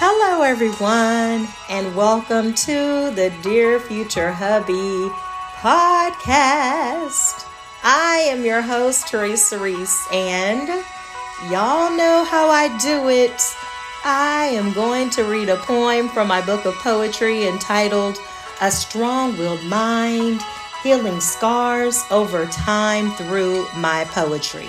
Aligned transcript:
Hello, 0.00 0.44
everyone, 0.44 1.48
and 1.68 1.96
welcome 1.96 2.54
to 2.54 3.10
the 3.10 3.34
Dear 3.42 3.80
Future 3.80 4.30
Hubby 4.30 5.10
podcast. 5.56 7.44
I 7.82 8.28
am 8.30 8.44
your 8.44 8.62
host, 8.62 9.08
Teresa 9.08 9.58
Reese, 9.58 10.06
and 10.12 10.68
y'all 11.50 11.90
know 11.96 12.24
how 12.30 12.48
I 12.48 12.68
do 12.78 13.08
it. 13.08 13.42
I 14.04 14.52
am 14.52 14.72
going 14.72 15.10
to 15.10 15.24
read 15.24 15.48
a 15.48 15.56
poem 15.56 16.08
from 16.08 16.28
my 16.28 16.42
book 16.42 16.64
of 16.64 16.74
poetry 16.74 17.48
entitled 17.48 18.20
A 18.60 18.70
Strong 18.70 19.36
Willed 19.36 19.64
Mind 19.64 20.40
Healing 20.84 21.20
Scars 21.20 22.04
Over 22.12 22.46
Time 22.46 23.10
Through 23.16 23.66
My 23.74 24.04
Poetry. 24.04 24.68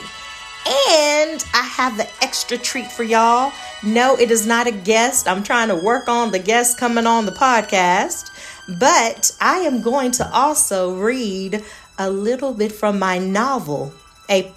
And 0.70 1.44
I 1.54 1.64
have 1.64 1.98
the 1.98 2.08
extra 2.22 2.56
treat 2.58 2.92
for 2.92 3.04
y'all. 3.04 3.52
No, 3.84 4.16
it 4.18 4.30
is 4.30 4.46
not 4.46 4.68
a 4.68 4.72
guest. 4.72 5.28
I'm 5.28 5.42
trying 5.42 5.70
to 5.70 5.76
work 5.76 6.08
on 6.08 6.32
the 6.32 6.38
guest 6.38 6.78
coming 6.78 7.08
on 7.08 7.26
the 7.26 7.32
podcast. 7.32 8.30
But 8.78 9.36
I 9.42 9.60
am 9.60 9.82
going 9.82 10.12
to 10.12 10.32
also 10.32 10.96
read 10.96 11.64
a 11.98 12.10
little 12.10 12.54
bit 12.54 12.72
from 12.72 13.00
my 13.00 13.18
novel. 13.18 13.94
A, 14.30 14.52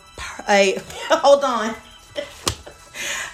a 0.48 0.78
hold 1.08 1.44
on. 1.44 1.74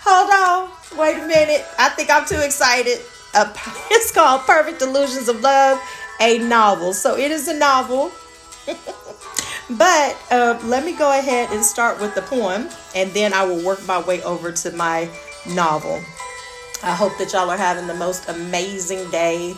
hold 0.05 0.30
on. 0.30 0.99
Wait 0.99 1.16
a 1.16 1.27
minute. 1.27 1.66
I 1.80 1.88
think 1.88 2.10
I'm 2.10 2.27
too 2.27 2.41
excited. 2.41 3.01
Uh, 3.35 3.52
it's 3.91 4.13
called 4.13 4.43
Perfect 4.43 4.83
Illusions 4.83 5.29
of 5.29 5.41
Love, 5.41 5.80
a 6.21 6.38
novel. 6.38 6.93
So 6.93 7.16
it 7.16 7.33
is 7.33 7.49
a 7.49 7.55
novel. 7.55 8.13
But 9.71 10.17
uh, 10.31 10.59
let 10.65 10.85
me 10.85 10.97
go 10.97 11.19
ahead 11.19 11.51
and 11.53 11.63
start 11.63 12.01
with 12.01 12.15
the 12.15 12.23
poem, 12.23 12.69
and 12.95 13.11
then 13.13 13.35
I 13.35 13.45
will 13.45 13.63
work 13.63 13.87
my 13.87 14.01
way 14.01 14.23
over 14.23 14.51
to 14.51 14.71
my 14.73 15.11
novel. 15.47 16.01
I 16.83 16.95
hope 16.95 17.19
that 17.19 17.33
y'all 17.33 17.51
are 17.51 17.57
having 17.57 17.87
the 17.87 17.95
most 17.95 18.29
amazing 18.29 19.11
day 19.11 19.55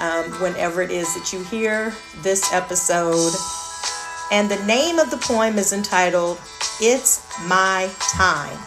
um, 0.00 0.24
whenever 0.40 0.82
it 0.82 0.90
is 0.90 1.14
that 1.14 1.32
you 1.32 1.42
hear 1.44 1.94
this 2.22 2.52
episode. 2.52 3.32
And 4.32 4.50
the 4.50 4.62
name 4.64 4.98
of 4.98 5.10
the 5.10 5.16
poem 5.16 5.56
is 5.58 5.72
entitled 5.72 6.38
It's 6.80 7.24
My 7.46 7.90
Time. 8.12 8.58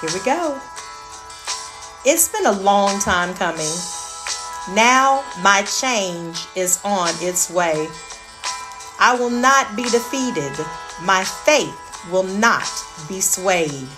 Here 0.00 0.10
we 0.12 0.24
go. 0.24 0.60
It's 2.04 2.28
been 2.28 2.46
a 2.46 2.60
long 2.60 2.98
time 3.00 3.32
coming. 3.34 3.72
Now 4.74 5.24
my 5.40 5.62
change 5.62 6.46
is 6.56 6.80
on 6.84 7.10
its 7.20 7.48
way. 7.48 7.88
I 9.04 9.16
will 9.16 9.30
not 9.30 9.74
be 9.74 9.82
defeated. 9.82 10.52
My 11.02 11.24
faith 11.24 11.74
will 12.12 12.22
not 12.22 12.70
be 13.08 13.20
swayed. 13.20 13.88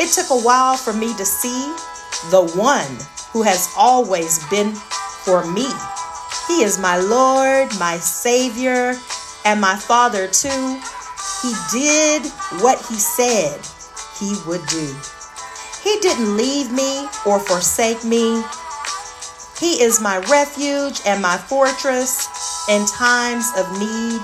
It 0.00 0.08
took 0.08 0.30
a 0.30 0.40
while 0.40 0.78
for 0.78 0.94
me 0.94 1.12
to 1.18 1.24
see 1.26 1.60
the 2.30 2.50
one 2.56 2.96
who 3.32 3.42
has 3.42 3.68
always 3.76 4.42
been 4.48 4.72
for 4.72 5.44
me. 5.44 5.68
He 6.48 6.62
is 6.62 6.78
my 6.78 6.96
Lord, 6.96 7.78
my 7.78 7.98
Savior, 7.98 8.94
and 9.44 9.60
my 9.60 9.76
Father 9.76 10.26
too. 10.28 10.80
He 11.42 11.52
did 11.70 12.24
what 12.62 12.78
he 12.86 12.94
said 12.94 13.60
he 14.18 14.34
would 14.46 14.64
do. 14.68 14.96
He 15.84 16.00
didn't 16.00 16.38
leave 16.38 16.72
me 16.72 17.06
or 17.26 17.38
forsake 17.38 18.02
me. 18.02 18.42
He 19.60 19.82
is 19.82 20.00
my 20.00 20.24
refuge 20.30 21.02
and 21.04 21.20
my 21.20 21.36
fortress 21.36 22.51
in 22.68 22.86
times 22.86 23.50
of 23.56 23.78
need. 23.78 24.20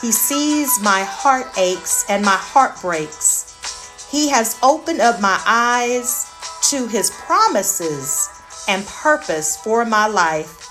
He 0.00 0.12
sees 0.12 0.80
my 0.80 1.04
heart 1.04 1.46
aches 1.56 2.04
and 2.08 2.24
my 2.24 2.36
heart 2.36 2.80
breaks. 2.80 4.08
He 4.10 4.28
has 4.30 4.58
opened 4.62 5.00
up 5.00 5.20
my 5.20 5.40
eyes 5.46 6.26
to 6.70 6.86
his 6.88 7.10
promises 7.10 8.28
and 8.68 8.86
purpose 8.86 9.56
for 9.56 9.84
my 9.84 10.06
life. 10.06 10.68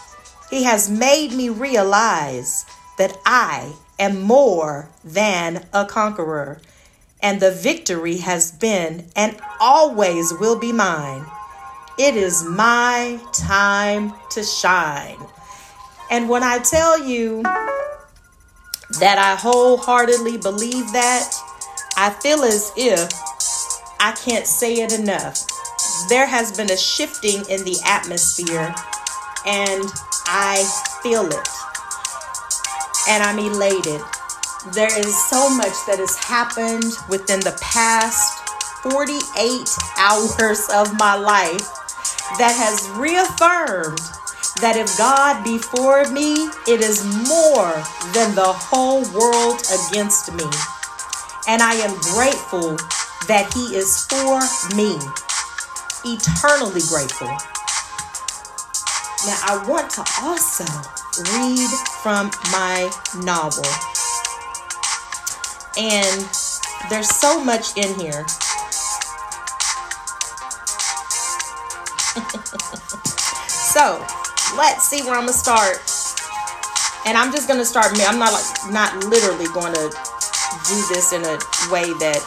He 0.50 0.64
has 0.64 0.90
made 0.90 1.32
me 1.32 1.50
realize 1.50 2.66
that 2.98 3.18
I 3.26 3.74
am 3.98 4.22
more 4.22 4.90
than 5.04 5.66
a 5.74 5.86
conqueror, 5.86 6.62
and 7.22 7.40
the 7.40 7.52
victory 7.52 8.18
has 8.18 8.52
been 8.52 9.08
and 9.16 9.38
always 9.60 10.34
will 10.34 10.58
be 10.60 10.72
mine. 10.72 11.26
It 11.98 12.16
is 12.16 12.44
my 12.44 13.20
time 13.34 14.14
to 14.32 14.44
shine. 14.44 15.18
And 16.12 16.28
when 16.28 16.44
I 16.44 16.60
tell 16.60 17.02
you 17.02 17.42
that 19.00 19.18
I 19.18 19.40
wholeheartedly 19.40 20.40
believe 20.40 20.92
that, 20.92 21.32
I 21.96 22.10
feel 22.10 22.44
as 22.44 22.74
if 22.76 23.10
I 23.98 24.12
can't 24.12 24.46
say 24.46 24.74
it 24.82 24.92
enough. 24.92 25.40
There 26.10 26.28
has 26.28 26.52
been 26.58 26.70
a 26.70 26.76
shifting 26.76 27.46
in 27.50 27.64
the 27.64 27.80
atmosphere, 27.86 28.76
and 29.46 29.86
I 30.28 30.68
feel 31.02 31.28
it. 31.28 31.48
And 33.08 33.24
I'm 33.24 33.40
elated. 33.40 34.02
There 34.74 35.00
is 35.00 35.30
so 35.30 35.50
much 35.50 35.74
that 35.88 35.98
has 35.98 36.18
happened 36.18 36.92
within 37.10 37.40
the 37.40 37.58
past 37.62 38.38
48 38.84 39.16
hours 39.98 40.68
of 40.76 40.92
my 41.00 41.16
life 41.16 41.72
that 42.38 42.52
has 42.52 42.90
reaffirmed 43.00 44.00
that 44.62 44.78
if 44.78 44.96
God 44.98 45.44
be 45.44 45.58
for 45.58 46.08
me, 46.12 46.50
it 46.70 46.82
is 46.82 47.04
more 47.28 47.74
than 48.14 48.36
the 48.36 48.46
whole 48.46 49.02
world 49.10 49.62
against 49.74 50.32
me. 50.34 50.46
And 51.48 51.62
I 51.62 51.74
am 51.82 51.96
grateful 52.14 52.78
that 53.26 53.52
He 53.54 53.76
is 53.76 54.06
for 54.06 54.40
me, 54.78 55.00
eternally 56.06 56.82
grateful. 56.88 57.28
Now, 59.26 59.40
I 59.50 59.66
want 59.68 59.90
to 59.98 60.06
also 60.22 60.66
read 61.34 61.70
from 62.02 62.30
my 62.54 62.90
novel. 63.26 63.66
And 65.78 66.26
there's 66.90 67.10
so 67.10 67.44
much 67.44 67.78
in 67.78 68.00
here. 68.00 68.26
so, 73.50 74.06
let's 74.58 74.88
see 74.88 75.02
where 75.04 75.16
I'm 75.16 75.26
gonna 75.26 75.34
start. 75.34 75.80
And 77.06 77.18
I'm 77.18 77.32
just 77.32 77.48
gonna 77.48 77.66
start. 77.66 77.92
I'm 77.98 78.20
not 78.20 78.34
like 78.34 78.46
not 78.72 79.04
literally 79.06 79.48
going 79.54 79.74
to 79.74 79.86
do 80.68 80.78
this 80.94 81.14
in 81.14 81.24
a 81.24 81.38
way 81.72 81.88
that 82.04 82.20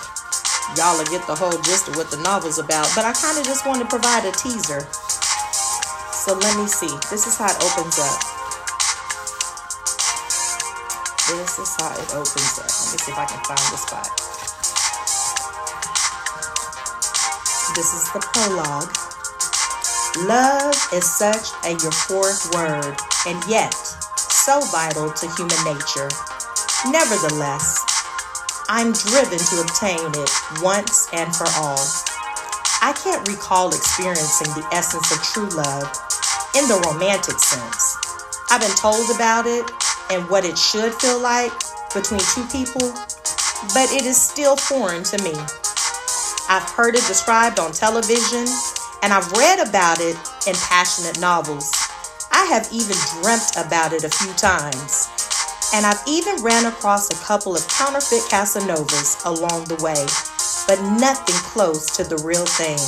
y'all 0.76 0.96
will 0.96 1.06
get 1.12 1.26
the 1.26 1.34
whole 1.34 1.54
gist 1.62 1.88
of 1.88 1.96
what 1.96 2.10
the 2.10 2.18
novel's 2.24 2.58
about. 2.58 2.88
But 2.96 3.04
I 3.04 3.12
kind 3.12 3.38
of 3.38 3.44
just 3.44 3.66
want 3.66 3.80
to 3.82 3.86
provide 3.86 4.24
a 4.24 4.32
teaser. 4.32 4.82
So 6.12 6.34
let 6.34 6.56
me 6.56 6.66
see. 6.66 6.90
This 7.12 7.26
is 7.28 7.36
how 7.36 7.52
it 7.52 7.60
opens 7.60 7.98
up. 8.00 8.18
This 11.28 11.58
is 11.58 11.70
how 11.76 11.92
it 11.92 12.08
opens 12.16 12.58
up. 12.58 12.68
Let 12.68 12.92
me 12.92 12.98
see 12.98 13.12
if 13.12 13.18
I 13.18 13.26
can 13.28 13.40
find 13.44 13.64
the 13.70 13.78
spot. 13.78 14.08
This 17.76 17.92
is 17.92 18.12
the 18.12 18.20
prologue. 18.20 19.03
Love 20.18 20.72
is 20.92 21.10
such 21.18 21.50
a 21.66 21.74
euphoric 21.74 22.54
word, 22.54 22.96
and 23.26 23.42
yet 23.50 23.74
so 23.74 24.60
vital 24.70 25.10
to 25.10 25.26
human 25.34 25.58
nature. 25.66 26.08
Nevertheless, 26.86 27.82
I'm 28.68 28.92
driven 28.92 29.38
to 29.38 29.60
obtain 29.60 30.14
it 30.14 30.30
once 30.62 31.08
and 31.12 31.34
for 31.34 31.48
all. 31.58 31.82
I 32.80 32.94
can't 33.02 33.26
recall 33.26 33.74
experiencing 33.74 34.54
the 34.54 34.64
essence 34.72 35.10
of 35.10 35.20
true 35.24 35.48
love 35.50 35.90
in 36.54 36.68
the 36.68 36.80
romantic 36.86 37.40
sense. 37.40 37.96
I've 38.50 38.60
been 38.60 38.76
told 38.76 39.10
about 39.16 39.46
it 39.46 39.68
and 40.12 40.30
what 40.30 40.44
it 40.44 40.56
should 40.56 40.94
feel 40.94 41.18
like 41.18 41.50
between 41.92 42.20
two 42.20 42.46
people, 42.54 42.94
but 43.74 43.90
it 43.90 44.06
is 44.06 44.16
still 44.16 44.54
foreign 44.54 45.02
to 45.02 45.20
me. 45.24 45.34
I've 46.48 46.70
heard 46.70 46.94
it 46.94 47.04
described 47.08 47.58
on 47.58 47.72
television 47.72 48.46
and 49.04 49.12
I've 49.12 49.30
read 49.32 49.60
about 49.60 50.00
it 50.00 50.16
in 50.48 50.54
passionate 50.54 51.20
novels. 51.20 51.70
I 52.32 52.46
have 52.46 52.66
even 52.72 52.96
dreamt 53.20 53.52
about 53.54 53.92
it 53.92 54.02
a 54.02 54.08
few 54.08 54.32
times. 54.32 55.12
And 55.74 55.84
I've 55.84 56.00
even 56.08 56.42
ran 56.42 56.64
across 56.64 57.10
a 57.10 57.22
couple 57.22 57.54
of 57.54 57.68
counterfeit 57.68 58.22
Casanovas 58.32 59.20
along 59.26 59.66
the 59.66 59.76
way, 59.84 60.08
but 60.66 60.80
nothing 60.98 61.36
close 61.52 61.94
to 61.98 62.04
the 62.04 62.16
real 62.24 62.46
thing. 62.46 62.80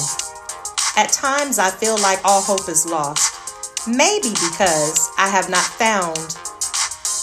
At 0.97 1.13
times, 1.13 1.59
I 1.59 1.69
feel 1.69 2.01
like 2.01 2.25
all 2.25 2.41
hope 2.41 2.67
is 2.71 2.87
lost. 2.87 3.87
Maybe 3.87 4.31
because 4.31 5.11
I 5.19 5.29
have 5.29 5.51
not 5.51 5.69
found, 5.77 6.17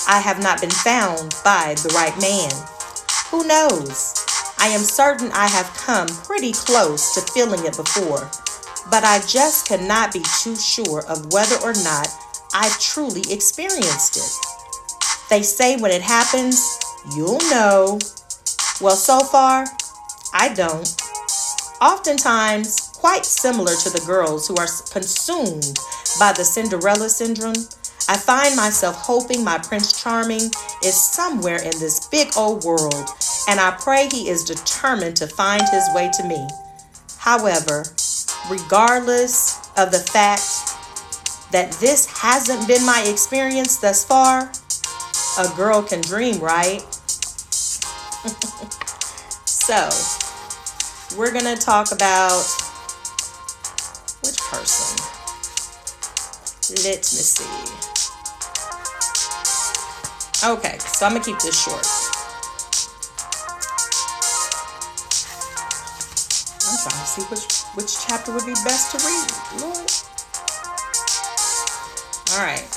I 0.07 0.21
have 0.21 0.43
not 0.43 0.61
been 0.61 0.69
found 0.69 1.33
by 1.43 1.73
the 1.81 1.91
right 1.95 2.13
man. 2.21 2.53
Who 3.31 3.47
knows? 3.47 4.13
I 4.59 4.67
am 4.67 4.81
certain 4.81 5.31
I 5.33 5.47
have 5.47 5.73
come 5.73 6.07
pretty 6.07 6.51
close 6.51 7.15
to 7.15 7.21
feeling 7.33 7.65
it 7.65 7.75
before 7.75 8.29
but 8.89 9.03
I 9.03 9.19
just 9.27 9.67
cannot 9.67 10.13
be 10.13 10.21
too 10.41 10.55
sure 10.55 11.05
of 11.07 11.31
whether 11.33 11.55
or 11.63 11.73
not 11.83 12.07
I've 12.53 12.79
truly 12.79 13.23
experienced 13.31 14.17
it. 14.17 14.53
They 15.29 15.41
say 15.41 15.77
when 15.77 15.91
it 15.91 16.01
happens, 16.01 16.79
you'll 17.15 17.39
know. 17.49 17.99
Well, 18.81 18.95
so 18.95 19.19
far, 19.19 19.65
I 20.33 20.53
don't. 20.53 20.95
Oftentimes, 21.81 22.91
quite 22.95 23.25
similar 23.25 23.75
to 23.75 23.89
the 23.89 24.03
girls 24.05 24.47
who 24.47 24.55
are 24.55 24.67
consumed 24.91 25.77
by 26.19 26.33
the 26.33 26.45
Cinderella 26.45 27.09
syndrome, 27.09 27.67
I 28.07 28.17
find 28.17 28.55
myself 28.55 28.95
hoping 28.97 29.43
my 29.43 29.57
Prince 29.57 30.01
Charming 30.01 30.51
is 30.83 31.01
somewhere 31.01 31.61
in 31.61 31.71
this 31.79 32.07
big 32.07 32.29
old 32.37 32.63
world, 32.63 33.09
and 33.47 33.59
I 33.59 33.77
pray 33.79 34.09
he 34.11 34.29
is 34.29 34.43
determined 34.43 35.15
to 35.17 35.27
find 35.27 35.63
his 35.69 35.87
way 35.93 36.11
to 36.13 36.23
me. 36.27 36.47
However, 37.17 37.85
regardless 38.49 39.69
of 39.77 39.91
the 39.91 39.99
fact 39.99 40.43
that 41.51 41.71
this 41.79 42.05
hasn't 42.07 42.67
been 42.67 42.85
my 42.85 43.05
experience 43.07 43.77
thus 43.77 44.03
far, 44.03 44.51
a 45.39 45.47
girl 45.55 45.81
can 45.81 46.01
dream, 46.01 46.39
right? 46.39 46.81
so, 49.45 49.89
we're 51.17 51.31
going 51.31 51.45
to 51.45 51.55
talk 51.55 51.91
about 51.91 52.43
which 54.23 54.37
person? 54.49 55.05
Let 56.69 56.97
me 56.97 57.03
see. 57.03 57.43
Okay, 60.45 60.77
so 60.79 61.05
I'm 61.05 61.11
going 61.11 61.23
to 61.23 61.29
keep 61.31 61.39
this 61.39 61.61
short. 61.61 61.85
I'm 66.65 66.77
trying 66.81 66.99
to 66.99 67.07
see 67.07 67.21
which 67.29 67.62
which 67.75 68.05
chapter 68.05 68.31
would 68.31 68.45
be 68.45 68.53
best 68.63 68.91
to 68.91 68.97
read. 69.01 69.29
Lord. 69.61 69.89
All 72.33 72.45
right. 72.45 72.69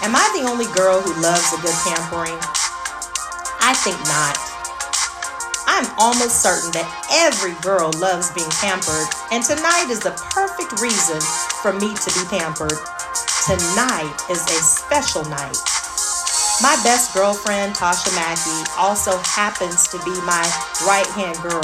Am 0.00 0.16
I 0.16 0.24
the 0.32 0.48
only 0.48 0.64
girl 0.72 1.00
who 1.00 1.12
loves 1.20 1.52
a 1.52 1.60
good 1.60 1.76
pampering? 1.84 2.38
I 3.60 3.74
think 3.84 3.98
not. 4.08 4.38
I'm 5.68 5.86
almost 5.98 6.42
certain 6.42 6.72
that 6.72 6.88
every 7.12 7.52
girl 7.60 7.92
loves 8.00 8.32
being 8.32 8.48
pampered, 8.56 9.06
and 9.30 9.44
tonight 9.44 9.90
is 9.90 10.00
the 10.00 10.16
perfect 10.32 10.80
reason 10.80 11.20
for 11.60 11.72
me 11.74 11.92
to 11.92 12.10
be 12.16 12.24
pampered. 12.32 12.80
Tonight 13.44 14.16
is 14.30 14.40
a 14.48 14.58
special 14.64 15.24
night. 15.28 15.77
My 16.58 16.74
best 16.82 17.14
girlfriend, 17.14 17.78
Tasha 17.78 18.10
Mackey, 18.18 18.66
also 18.74 19.14
happens 19.22 19.86
to 19.94 19.98
be 20.02 20.10
my 20.26 20.42
right 20.82 21.06
hand 21.14 21.38
girl. 21.38 21.62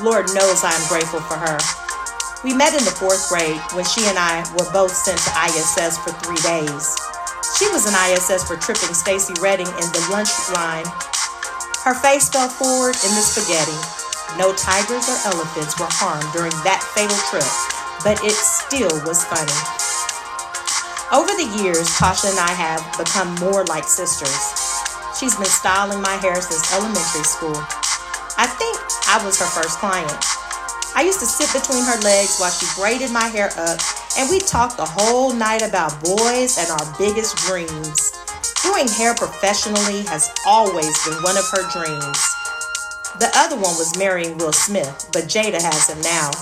Lord 0.00 0.32
knows 0.32 0.64
I 0.64 0.72
am 0.72 0.88
grateful 0.88 1.20
for 1.20 1.36
her. 1.36 1.60
We 2.40 2.56
met 2.56 2.72
in 2.72 2.80
the 2.88 2.96
fourth 2.96 3.28
grade 3.28 3.60
when 3.76 3.84
she 3.84 4.08
and 4.08 4.16
I 4.16 4.40
were 4.56 4.64
both 4.72 4.96
sent 4.96 5.20
to 5.20 5.32
ISS 5.52 6.00
for 6.00 6.16
three 6.24 6.40
days. 6.40 6.96
She 7.60 7.68
was 7.68 7.84
in 7.84 7.92
ISS 7.92 8.48
for 8.48 8.56
tripping 8.56 8.96
Stacy 8.96 9.36
Redding 9.36 9.68
in 9.68 9.88
the 9.92 10.08
lunch 10.08 10.32
line. 10.56 10.88
Her 11.84 11.92
face 11.92 12.32
fell 12.32 12.48
forward 12.48 12.96
in 13.04 13.12
the 13.12 13.20
spaghetti. 13.20 13.76
No 14.40 14.56
tigers 14.56 15.12
or 15.12 15.20
elephants 15.28 15.76
were 15.76 15.92
harmed 15.92 16.32
during 16.32 16.56
that 16.64 16.80
fatal 16.96 17.20
trip, 17.28 17.52
but 18.00 18.16
it 18.24 18.32
still 18.32 18.96
was 19.04 19.28
funny. 19.28 19.60
Over 21.12 21.30
the 21.38 21.62
years, 21.62 21.86
Tasha 21.94 22.26
and 22.34 22.38
I 22.40 22.50
have 22.50 22.82
become 22.98 23.38
more 23.38 23.64
like 23.66 23.84
sisters. 23.84 24.34
She's 25.14 25.36
been 25.36 25.46
styling 25.46 26.02
my 26.02 26.18
hair 26.18 26.34
since 26.42 26.74
elementary 26.74 27.22
school. 27.22 27.54
I 28.34 28.50
think 28.50 28.74
I 29.06 29.22
was 29.24 29.38
her 29.38 29.46
first 29.46 29.78
client. 29.78 30.18
I 30.98 31.06
used 31.06 31.20
to 31.20 31.26
sit 31.26 31.46
between 31.54 31.84
her 31.84 32.00
legs 32.02 32.42
while 32.42 32.50
she 32.50 32.66
braided 32.74 33.12
my 33.12 33.30
hair 33.30 33.54
up 33.54 33.78
and 34.18 34.28
we 34.28 34.40
talked 34.40 34.78
the 34.78 34.84
whole 34.84 35.32
night 35.32 35.62
about 35.62 35.94
boys 36.02 36.58
and 36.58 36.66
our 36.74 36.86
biggest 36.98 37.38
dreams. 37.46 38.10
Doing 38.66 38.88
hair 38.88 39.14
professionally 39.14 40.02
has 40.10 40.34
always 40.44 40.90
been 41.06 41.22
one 41.22 41.38
of 41.38 41.46
her 41.54 41.62
dreams. 41.70 42.18
The 43.22 43.30
other 43.36 43.54
one 43.54 43.78
was 43.78 43.96
marrying 43.96 44.36
Will 44.38 44.52
Smith, 44.52 45.08
but 45.12 45.30
Jada 45.30 45.62
has 45.62 45.86
him 45.86 46.02
now. 46.02 46.34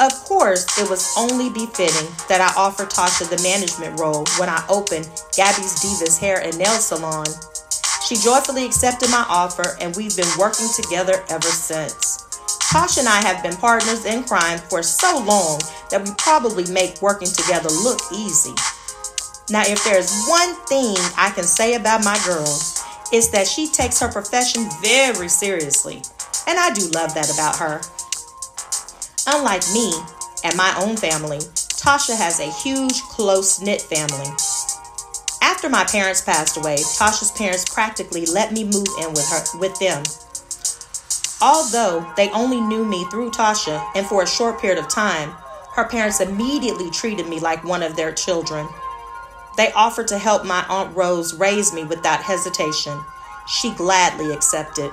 Of 0.00 0.12
course, 0.24 0.66
it 0.76 0.90
was 0.90 1.14
only 1.16 1.50
befitting 1.50 2.10
that 2.28 2.40
I 2.42 2.50
offered 2.58 2.90
Tasha 2.90 3.30
the 3.30 3.40
management 3.46 4.00
role 4.00 4.24
when 4.38 4.48
I 4.48 4.64
opened 4.68 5.06
Gabby's 5.36 5.78
Divas 5.78 6.18
Hair 6.18 6.42
and 6.42 6.58
Nail 6.58 6.78
Salon. 6.82 7.26
She 8.08 8.16
joyfully 8.16 8.66
accepted 8.66 9.08
my 9.10 9.24
offer, 9.28 9.76
and 9.80 9.94
we've 9.94 10.16
been 10.16 10.28
working 10.36 10.66
together 10.74 11.22
ever 11.30 11.46
since. 11.46 12.26
Tasha 12.74 12.98
and 12.98 13.08
I 13.08 13.22
have 13.22 13.40
been 13.42 13.56
partners 13.56 14.04
in 14.04 14.24
crime 14.24 14.58
for 14.58 14.82
so 14.82 15.22
long 15.22 15.60
that 15.90 16.02
we 16.02 16.10
probably 16.18 16.66
make 16.72 17.00
working 17.00 17.28
together 17.28 17.70
look 17.70 18.00
easy. 18.12 18.54
Now, 19.48 19.62
if 19.62 19.84
there's 19.84 20.10
one 20.26 20.54
thing 20.66 20.96
I 21.16 21.30
can 21.30 21.44
say 21.44 21.74
about 21.74 22.02
my 22.02 22.18
girl, 22.26 22.50
it's 23.12 23.28
that 23.28 23.46
she 23.46 23.68
takes 23.68 24.00
her 24.00 24.10
profession 24.10 24.66
very 24.82 25.28
seriously, 25.28 26.02
and 26.48 26.58
I 26.58 26.74
do 26.74 26.88
love 26.90 27.14
that 27.14 27.30
about 27.32 27.56
her. 27.62 27.80
Unlike 29.26 29.64
me 29.72 29.92
and 30.44 30.56
my 30.56 30.74
own 30.80 30.96
family, 30.96 31.38
Tasha 31.38 32.16
has 32.16 32.40
a 32.40 32.50
huge, 32.50 33.02
close 33.02 33.60
knit 33.60 33.82
family. 33.82 34.30
After 35.42 35.68
my 35.68 35.84
parents 35.84 36.20
passed 36.20 36.56
away, 36.56 36.76
Tasha's 36.76 37.32
parents 37.32 37.64
practically 37.72 38.26
let 38.26 38.52
me 38.52 38.64
move 38.64 38.88
in 39.00 39.10
with 39.10 39.28
her 39.30 39.58
with 39.58 39.78
them 39.78 40.02
Although 41.44 42.10
they 42.16 42.30
only 42.30 42.58
knew 42.58 42.86
me 42.86 43.04
through 43.10 43.30
Tasha 43.30 43.86
and 43.94 44.06
for 44.06 44.22
a 44.22 44.26
short 44.26 44.58
period 44.58 44.78
of 44.78 44.88
time, 44.88 45.30
her 45.74 45.84
parents 45.84 46.20
immediately 46.20 46.90
treated 46.90 47.28
me 47.28 47.38
like 47.38 47.62
one 47.64 47.82
of 47.82 47.96
their 47.96 48.12
children. 48.12 48.66
They 49.58 49.70
offered 49.72 50.08
to 50.08 50.18
help 50.18 50.46
my 50.46 50.64
Aunt 50.70 50.96
Rose 50.96 51.34
raise 51.34 51.70
me 51.70 51.84
without 51.84 52.22
hesitation. 52.22 52.98
She 53.46 53.74
gladly 53.74 54.32
accepted. 54.32 54.90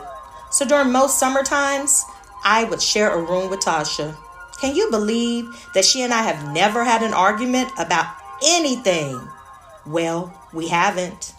So 0.49 0.65
during 0.65 0.91
most 0.91 1.17
summer 1.17 1.41
times, 1.41 2.03
I 2.43 2.63
would 2.63 2.81
share 2.81 3.11
a 3.11 3.21
room 3.21 3.49
with 3.49 3.59
Tasha. 3.59 4.15
Can 4.59 4.75
you 4.75 4.89
believe 4.91 5.47
that 5.73 5.85
she 5.85 6.01
and 6.01 6.13
I 6.13 6.23
have 6.23 6.53
never 6.53 6.83
had 6.83 7.03
an 7.03 7.13
argument 7.13 7.71
about 7.77 8.15
anything? 8.43 9.19
Well, 9.85 10.33
we 10.53 10.67
haven't. 10.67 11.33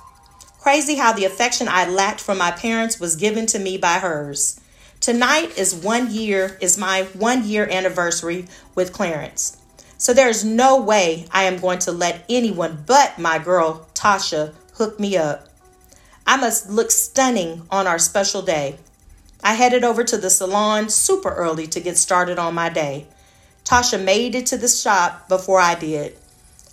Crazy 0.60 0.96
how 0.96 1.12
the 1.12 1.24
affection 1.24 1.68
I 1.68 1.88
lacked 1.88 2.20
from 2.20 2.38
my 2.38 2.50
parents 2.50 3.00
was 3.00 3.16
given 3.16 3.46
to 3.46 3.58
me 3.58 3.78
by 3.78 3.94
hers. 3.94 4.60
Tonight 5.00 5.58
is 5.58 5.74
one 5.74 6.12
year, 6.12 6.56
is 6.60 6.78
my 6.78 7.02
one 7.14 7.44
year 7.44 7.68
anniversary 7.68 8.46
with 8.74 8.92
Clarence. 8.92 9.56
So 9.98 10.12
there 10.12 10.28
is 10.28 10.44
no 10.44 10.80
way 10.80 11.26
I 11.32 11.44
am 11.44 11.60
going 11.60 11.80
to 11.80 11.92
let 11.92 12.24
anyone 12.28 12.84
but 12.86 13.18
my 13.18 13.38
girl, 13.38 13.88
Tasha, 13.94 14.54
hook 14.74 14.98
me 14.98 15.16
up. 15.16 15.48
I 16.26 16.36
must 16.36 16.70
look 16.70 16.90
stunning 16.90 17.62
on 17.70 17.86
our 17.86 17.98
special 17.98 18.42
day. 18.42 18.78
I 19.42 19.54
headed 19.54 19.82
over 19.82 20.04
to 20.04 20.16
the 20.16 20.30
salon 20.30 20.88
super 20.88 21.30
early 21.30 21.66
to 21.68 21.80
get 21.80 21.98
started 21.98 22.38
on 22.38 22.54
my 22.54 22.68
day. 22.68 23.06
Tasha 23.64 24.02
made 24.02 24.34
it 24.34 24.46
to 24.46 24.56
the 24.56 24.68
shop 24.68 25.28
before 25.28 25.58
I 25.58 25.74
did. 25.74 26.16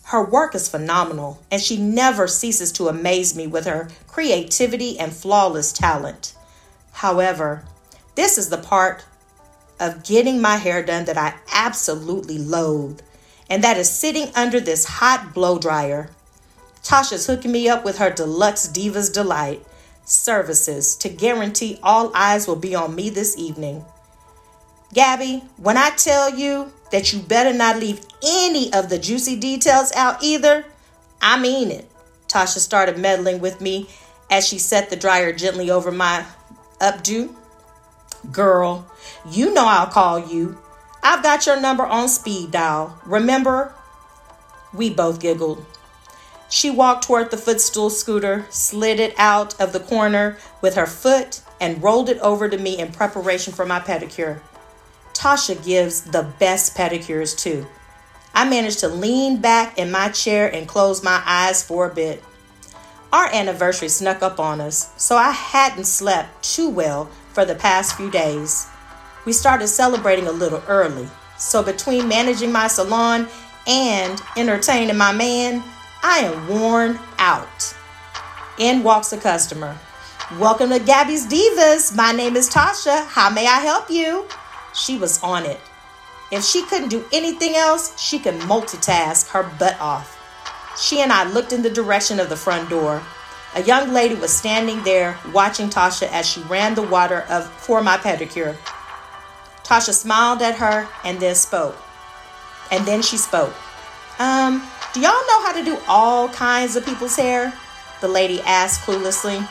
Her 0.03 0.23
work 0.23 0.55
is 0.55 0.67
phenomenal, 0.67 1.39
and 1.51 1.61
she 1.61 1.77
never 1.77 2.27
ceases 2.27 2.71
to 2.73 2.87
amaze 2.87 3.35
me 3.35 3.47
with 3.47 3.65
her 3.65 3.89
creativity 4.07 4.99
and 4.99 5.13
flawless 5.13 5.71
talent. 5.71 6.33
However, 6.93 7.63
this 8.15 8.37
is 8.37 8.49
the 8.49 8.57
part 8.57 9.05
of 9.79 10.03
getting 10.03 10.41
my 10.41 10.57
hair 10.57 10.83
done 10.83 11.05
that 11.05 11.17
I 11.17 11.35
absolutely 11.53 12.37
loathe, 12.37 13.01
and 13.49 13.63
that 13.63 13.77
is 13.77 13.89
sitting 13.89 14.29
under 14.35 14.59
this 14.59 14.85
hot 14.85 15.33
blow 15.33 15.57
dryer. 15.57 16.09
Tasha's 16.83 17.27
hooking 17.27 17.51
me 17.51 17.69
up 17.69 17.85
with 17.85 17.97
her 17.97 18.09
deluxe 18.09 18.67
Divas 18.67 19.13
Delight 19.13 19.63
services 20.09 20.95
to 20.97 21.09
guarantee 21.09 21.79
all 21.83 22.11
eyes 22.15 22.47
will 22.47 22.55
be 22.55 22.75
on 22.75 22.95
me 22.95 23.09
this 23.09 23.37
evening. 23.37 23.85
Gabby, 24.93 25.43
when 25.57 25.77
I 25.77 25.91
tell 25.91 26.33
you 26.33 26.71
that 26.91 27.13
you 27.13 27.19
better 27.19 27.53
not 27.53 27.77
leave 27.77 28.03
any 28.25 28.73
of 28.73 28.89
the 28.89 28.97
juicy 28.97 29.39
details 29.39 29.91
out 29.95 30.23
either, 30.23 30.65
I 31.21 31.39
mean 31.39 31.69
it. 31.69 31.89
Tasha 32.27 32.57
started 32.57 32.97
meddling 32.97 33.39
with 33.39 33.61
me 33.61 33.87
as 34.31 34.47
she 34.47 34.57
set 34.57 34.89
the 34.89 34.95
dryer 34.95 35.31
gently 35.31 35.69
over 35.69 35.91
my 35.91 36.25
updo. 36.79 37.35
Girl, 38.31 38.91
you 39.29 39.53
know 39.53 39.65
I'll 39.65 39.87
call 39.87 40.19
you. 40.19 40.57
I've 41.03 41.23
got 41.23 41.45
your 41.45 41.59
number 41.59 41.85
on 41.85 42.09
speed 42.09 42.51
dial. 42.51 42.99
Remember? 43.05 43.73
We 44.73 44.89
both 44.89 45.19
giggled. 45.19 45.65
She 46.49 46.71
walked 46.71 47.05
toward 47.05 47.29
the 47.29 47.37
footstool 47.37 47.91
scooter, 47.91 48.45
slid 48.49 48.99
it 48.99 49.13
out 49.17 49.59
of 49.61 49.71
the 49.71 49.79
corner 49.79 50.37
with 50.61 50.75
her 50.75 50.87
foot, 50.87 51.41
and 51.61 51.81
rolled 51.83 52.09
it 52.09 52.17
over 52.19 52.49
to 52.49 52.57
me 52.57 52.79
in 52.79 52.91
preparation 52.91 53.53
for 53.53 53.65
my 53.65 53.79
pedicure. 53.79 54.41
Tasha 55.13 55.63
gives 55.63 56.01
the 56.01 56.23
best 56.39 56.75
pedicures 56.75 57.37
too. 57.37 57.67
I 58.33 58.49
managed 58.49 58.79
to 58.79 58.87
lean 58.87 59.41
back 59.41 59.77
in 59.77 59.91
my 59.91 60.09
chair 60.09 60.53
and 60.53 60.67
close 60.67 61.03
my 61.03 61.21
eyes 61.25 61.61
for 61.61 61.85
a 61.85 61.93
bit. 61.93 62.23
Our 63.11 63.27
anniversary 63.33 63.89
snuck 63.89 64.23
up 64.23 64.39
on 64.39 64.61
us, 64.61 64.91
so 64.97 65.17
I 65.17 65.31
hadn't 65.31 65.85
slept 65.85 66.43
too 66.43 66.69
well 66.69 67.09
for 67.33 67.43
the 67.43 67.55
past 67.55 67.97
few 67.97 68.09
days. 68.09 68.67
We 69.25 69.33
started 69.33 69.67
celebrating 69.67 70.27
a 70.27 70.31
little 70.31 70.63
early, 70.67 71.09
so 71.37 71.61
between 71.61 72.07
managing 72.07 72.51
my 72.51 72.67
salon 72.67 73.27
and 73.67 74.21
entertaining 74.37 74.97
my 74.97 75.11
man, 75.11 75.63
I 76.01 76.19
am 76.19 76.47
worn 76.47 76.97
out. 77.17 77.75
In 78.57 78.83
walks 78.83 79.11
a 79.11 79.17
customer. 79.17 79.77
Welcome 80.39 80.69
to 80.69 80.79
Gabby's 80.79 81.27
Divas. 81.27 81.93
My 81.93 82.13
name 82.13 82.37
is 82.37 82.49
Tasha. 82.49 83.05
How 83.05 83.29
may 83.29 83.45
I 83.45 83.59
help 83.59 83.89
you? 83.89 84.25
She 84.73 84.97
was 84.97 85.21
on 85.21 85.45
it. 85.45 85.59
If 86.31 86.45
she 86.45 86.63
couldn't 86.63 86.87
do 86.87 87.03
anything 87.11 87.55
else, 87.55 87.99
she 87.99 88.17
could 88.17 88.35
multitask 88.35 89.27
her 89.31 89.43
butt 89.59 89.77
off. 89.81 90.15
She 90.79 91.01
and 91.01 91.11
I 91.11 91.29
looked 91.29 91.51
in 91.51 91.63
the 91.63 91.69
direction 91.69 92.21
of 92.21 92.29
the 92.29 92.37
front 92.37 92.69
door. 92.69 93.03
A 93.55 93.63
young 93.63 93.91
lady 93.91 94.15
was 94.15 94.31
standing 94.31 94.81
there 94.83 95.17
watching 95.33 95.69
Tasha 95.69 96.07
as 96.13 96.25
she 96.25 96.41
ran 96.43 96.75
the 96.75 96.81
water 96.83 97.25
of 97.29 97.45
for 97.45 97.81
my 97.81 97.97
pedicure. 97.97 98.55
Tasha 99.63 99.93
smiled 99.93 100.41
at 100.41 100.55
her 100.55 100.87
and 101.03 101.19
then 101.19 101.35
spoke. 101.35 101.75
And 102.71 102.85
then 102.85 103.01
she 103.01 103.17
spoke. 103.17 103.53
Um, 104.17 104.63
do 104.93 105.01
y'all 105.01 105.27
know 105.27 105.43
how 105.43 105.53
to 105.53 105.63
do 105.63 105.77
all 105.87 106.29
kinds 106.29 106.75
of 106.75 106.85
people's 106.85 107.15
hair? 107.15 107.53
The 108.01 108.07
lady 108.07 108.41
asked 108.41 108.81
cluelessly. 108.81 109.47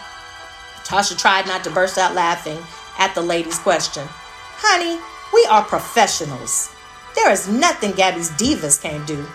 Tasha 0.84 1.16
tried 1.16 1.46
not 1.46 1.62
to 1.64 1.70
burst 1.70 1.98
out 1.98 2.14
laughing 2.14 2.58
at 2.98 3.14
the 3.14 3.20
lady's 3.20 3.58
question. 3.58 4.06
Honey, 4.08 5.00
we 5.32 5.46
are 5.50 5.62
professionals. 5.62 6.70
There 7.14 7.30
is 7.30 7.48
nothing 7.48 7.92
Gabby's 7.92 8.30
divas 8.30 8.80
can't 8.82 9.06
do. 9.06 9.26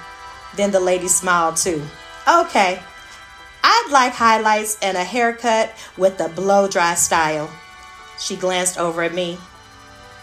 Then 0.56 0.72
the 0.72 0.80
lady 0.80 1.08
smiled 1.08 1.56
too. 1.56 1.82
Okay, 2.28 2.82
I'd 3.64 3.90
like 3.92 4.14
highlights 4.14 4.78
and 4.82 4.98
a 4.98 5.04
haircut 5.04 5.74
with 5.98 6.18
the 6.18 6.28
blow 6.28 6.68
dry 6.68 6.96
style. 6.96 7.50
She 8.20 8.36
glanced 8.36 8.78
over 8.78 9.04
at 9.04 9.14
me. 9.14 9.38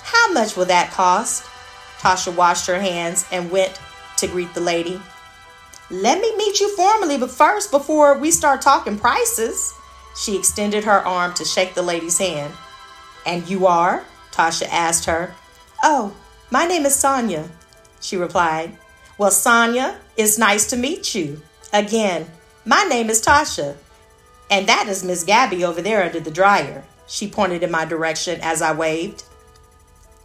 How 0.03 0.33
much 0.33 0.57
will 0.57 0.67
that 0.67 0.91
cost? 0.91 1.45
Tasha 2.01 2.35
washed 2.35 2.67
her 2.67 2.81
hands 2.81 3.25
and 3.33 3.51
went 3.51 3.81
to 4.19 4.27
greet 4.27 4.53
the 4.55 4.61
lady. 4.61 5.01
Let 5.91 6.21
me 6.21 6.37
meet 6.37 6.61
you 6.61 6.75
formally, 6.77 7.19
but 7.19 7.33
first, 7.33 7.73
before 7.73 8.17
we 8.17 8.31
start 8.31 8.63
talking 8.63 8.97
prices, 8.97 9.75
she 10.17 10.37
extended 10.39 10.85
her 10.85 11.05
arm 11.05 11.35
to 11.35 11.45
shake 11.45 11.75
the 11.75 11.83
lady's 11.83 12.19
hand. 12.19 12.55
And 13.27 13.49
you 13.49 13.67
are? 13.67 14.05
Tasha 14.31 14.69
asked 14.71 15.07
her. 15.07 15.35
Oh, 15.83 16.15
my 16.51 16.65
name 16.65 16.87
is 16.87 16.95
Sonia, 16.95 17.49
she 18.01 18.17
replied. 18.17 18.77
Well, 19.19 19.33
Sonia, 19.33 19.99
it's 20.17 20.39
nice 20.39 20.71
to 20.71 20.77
meet 20.77 21.15
you. 21.15 21.43
Again, 21.73 22.31
my 22.65 22.85
name 22.85 23.11
is 23.11 23.21
Tasha, 23.21 23.77
and 24.49 24.69
that 24.69 24.87
is 24.89 25.05
Miss 25.05 25.25
Gabby 25.25 25.65
over 25.65 25.83
there 25.83 26.05
under 26.05 26.21
the 26.21 26.31
dryer. 26.31 26.85
She 27.09 27.29
pointed 27.29 27.65
in 27.65 27.71
my 27.71 27.85
direction 27.85 28.41
as 28.43 28.63
I 28.63 28.73
waved. 28.73 29.25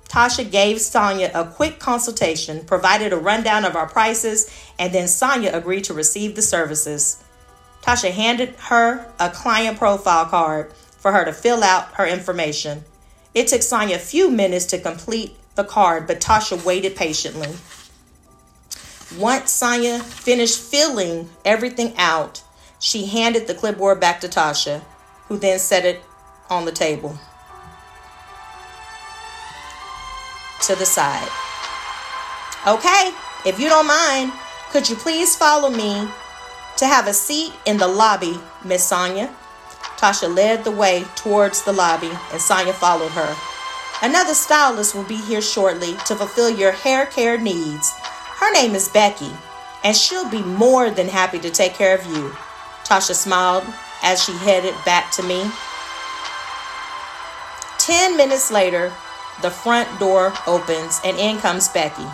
Tasha 0.08 0.50
gave 0.50 0.80
Sonia 0.80 1.32
a 1.34 1.46
quick 1.46 1.80
consultation, 1.80 2.64
provided 2.66 3.12
a 3.12 3.18
rundown 3.18 3.66
of 3.66 3.76
our 3.76 3.88
prices, 3.88 4.50
and 4.80 4.94
then 4.94 5.08
Sonia 5.08 5.52
agreed 5.54 5.84
to 5.86 5.94
receive 5.94 6.36
the 6.36 6.42
services. 6.42 7.24
Tasha 7.82 8.12
handed 8.12 8.56
her 8.70 9.06
a 9.20 9.30
client 9.30 9.78
profile 9.78 10.26
card 10.26 10.72
for 10.74 11.12
her 11.12 11.26
to 11.26 11.34
fill 11.34 11.64
out 11.64 11.94
her 11.94 12.06
information. 12.08 12.84
It 13.34 13.48
took 13.48 13.62
Sonia 13.62 13.98
a 13.98 14.00
few 14.00 14.32
minutes 14.32 14.66
to 14.68 14.80
complete 14.80 15.36
the 15.56 15.64
card, 15.64 16.08
but 16.08 16.22
Tasha 16.22 16.64
waited 16.64 16.96
patiently. 16.96 17.56
Once 19.18 19.52
Sonia 19.52 20.00
finished 20.00 20.60
filling 20.60 21.30
everything 21.44 21.94
out, 21.98 22.44
she 22.80 23.06
handed 23.06 23.48
the 23.48 23.54
clipboard 23.54 24.00
back 24.00 24.22
to 24.22 24.28
Tasha, 24.28 24.82
who 25.28 25.38
then 25.38 25.60
set 25.60 25.86
it 25.86 26.02
on 26.50 26.66
the 26.66 26.72
table 26.72 27.20
to 30.68 30.76
the 30.76 30.86
side. 30.86 31.30
Okay, 32.68 33.12
if 33.46 33.60
you 33.60 33.70
don't 33.70 33.88
mind, 33.88 34.32
could 34.72 34.90
you 34.90 34.96
please 34.96 35.36
follow 35.36 35.70
me 35.70 36.08
to 36.78 36.86
have 36.86 37.08
a 37.08 37.14
seat 37.14 37.54
in 37.66 37.78
the 37.78 37.88
lobby, 37.88 38.40
Miss 38.64 38.84
Sonia? 38.84 39.34
Tasha 39.98 40.34
led 40.34 40.64
the 40.64 40.72
way 40.72 41.06
towards 41.16 41.64
the 41.64 41.72
lobby, 41.72 42.12
and 42.32 42.42
Sonia 42.42 42.74
followed 42.74 43.12
her. 43.12 43.36
Another 44.02 44.34
stylist 44.34 44.94
will 44.94 45.06
be 45.06 45.16
here 45.16 45.42
shortly 45.42 45.94
to 46.06 46.16
fulfill 46.16 46.50
your 46.50 46.72
hair 46.72 47.06
care 47.06 47.40
needs. 47.40 47.94
Her 48.40 48.52
name 48.52 48.76
is 48.76 48.90
Becky, 48.90 49.32
and 49.84 49.96
she'll 49.96 50.30
be 50.30 50.44
more 50.44 50.90
than 50.90 51.08
happy 51.08 51.40
to 51.40 51.50
take 51.50 51.76
care 51.76 51.98
of 51.98 52.06
you. 52.06 52.36
Tasha 52.84 53.14
smiled 53.14 53.64
as 54.04 54.24
she 54.24 54.34
headed 54.34 54.76
back 54.84 55.12
to 55.12 55.24
me. 55.24 55.50
Ten 57.78 58.18
minutes 58.18 58.52
later, 58.52 58.92
the 59.42 59.52
front 59.52 60.00
door 60.00 60.34
opens 60.48 61.00
and 61.04 61.18
in 61.18 61.38
comes 61.38 61.68
Becky. 61.70 62.06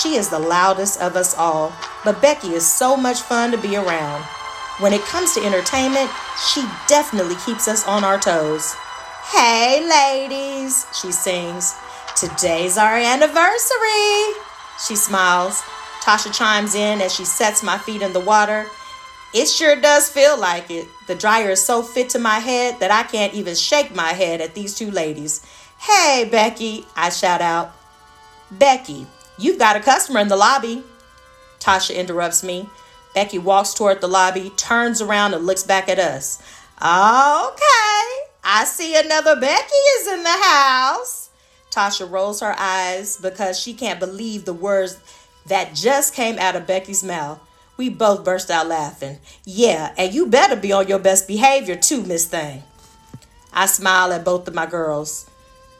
She 0.00 0.14
is 0.14 0.30
the 0.30 0.38
loudest 0.38 1.00
of 1.00 1.16
us 1.16 1.36
all, 1.36 1.72
but 2.04 2.22
Becky 2.22 2.48
is 2.48 2.66
so 2.66 2.96
much 2.96 3.20
fun 3.20 3.50
to 3.50 3.58
be 3.58 3.76
around. 3.76 4.24
When 4.78 4.92
it 4.92 5.02
comes 5.02 5.34
to 5.34 5.44
entertainment, 5.44 6.10
she 6.50 6.62
definitely 6.88 7.36
keeps 7.44 7.68
us 7.68 7.86
on 7.86 8.04
our 8.04 8.18
toes. 8.18 8.74
Hey, 9.30 9.86
ladies, 9.86 10.86
she 10.98 11.12
sings. 11.12 11.74
Today's 12.16 12.78
our 12.78 12.96
anniversary. 12.96 14.34
She 14.86 14.96
smiles. 14.96 15.62
Tasha 16.02 16.32
chimes 16.34 16.74
in 16.74 17.00
as 17.00 17.14
she 17.14 17.24
sets 17.24 17.62
my 17.62 17.78
feet 17.78 18.02
in 18.02 18.12
the 18.12 18.20
water. 18.20 18.66
It 19.34 19.46
sure 19.46 19.76
does 19.76 20.10
feel 20.10 20.38
like 20.38 20.70
it. 20.70 20.88
The 21.06 21.14
dryer 21.14 21.50
is 21.50 21.64
so 21.64 21.82
fit 21.82 22.10
to 22.10 22.18
my 22.18 22.38
head 22.38 22.80
that 22.80 22.90
I 22.90 23.02
can't 23.04 23.32
even 23.34 23.54
shake 23.54 23.94
my 23.94 24.12
head 24.12 24.40
at 24.40 24.54
these 24.54 24.74
two 24.74 24.90
ladies. 24.90 25.46
Hey, 25.82 26.28
Becky, 26.30 26.86
I 26.94 27.10
shout 27.10 27.40
out. 27.40 27.74
Becky, 28.52 29.04
you've 29.36 29.58
got 29.58 29.74
a 29.74 29.80
customer 29.80 30.20
in 30.20 30.28
the 30.28 30.36
lobby. 30.36 30.84
Tasha 31.58 31.96
interrupts 31.96 32.44
me. 32.44 32.68
Becky 33.16 33.38
walks 33.38 33.74
toward 33.74 34.00
the 34.00 34.06
lobby, 34.06 34.52
turns 34.56 35.02
around, 35.02 35.34
and 35.34 35.44
looks 35.44 35.64
back 35.64 35.88
at 35.88 35.98
us. 35.98 36.40
Okay, 36.76 38.04
I 38.44 38.64
see 38.64 38.94
another 38.94 39.34
Becky 39.34 39.74
is 39.98 40.06
in 40.12 40.22
the 40.22 40.28
house. 40.28 41.30
Tasha 41.72 42.08
rolls 42.08 42.38
her 42.42 42.54
eyes 42.56 43.16
because 43.16 43.58
she 43.58 43.74
can't 43.74 43.98
believe 43.98 44.44
the 44.44 44.52
words 44.52 45.00
that 45.46 45.74
just 45.74 46.14
came 46.14 46.38
out 46.38 46.54
of 46.54 46.64
Becky's 46.64 47.02
mouth. 47.02 47.40
We 47.76 47.88
both 47.88 48.24
burst 48.24 48.52
out 48.52 48.68
laughing. 48.68 49.18
Yeah, 49.44 49.92
and 49.98 50.14
you 50.14 50.26
better 50.26 50.54
be 50.54 50.70
on 50.70 50.86
your 50.86 51.00
best 51.00 51.26
behavior 51.26 51.74
too, 51.74 52.04
Miss 52.04 52.26
Thing. 52.26 52.62
I 53.52 53.66
smile 53.66 54.12
at 54.12 54.24
both 54.24 54.46
of 54.46 54.54
my 54.54 54.66
girls. 54.66 55.28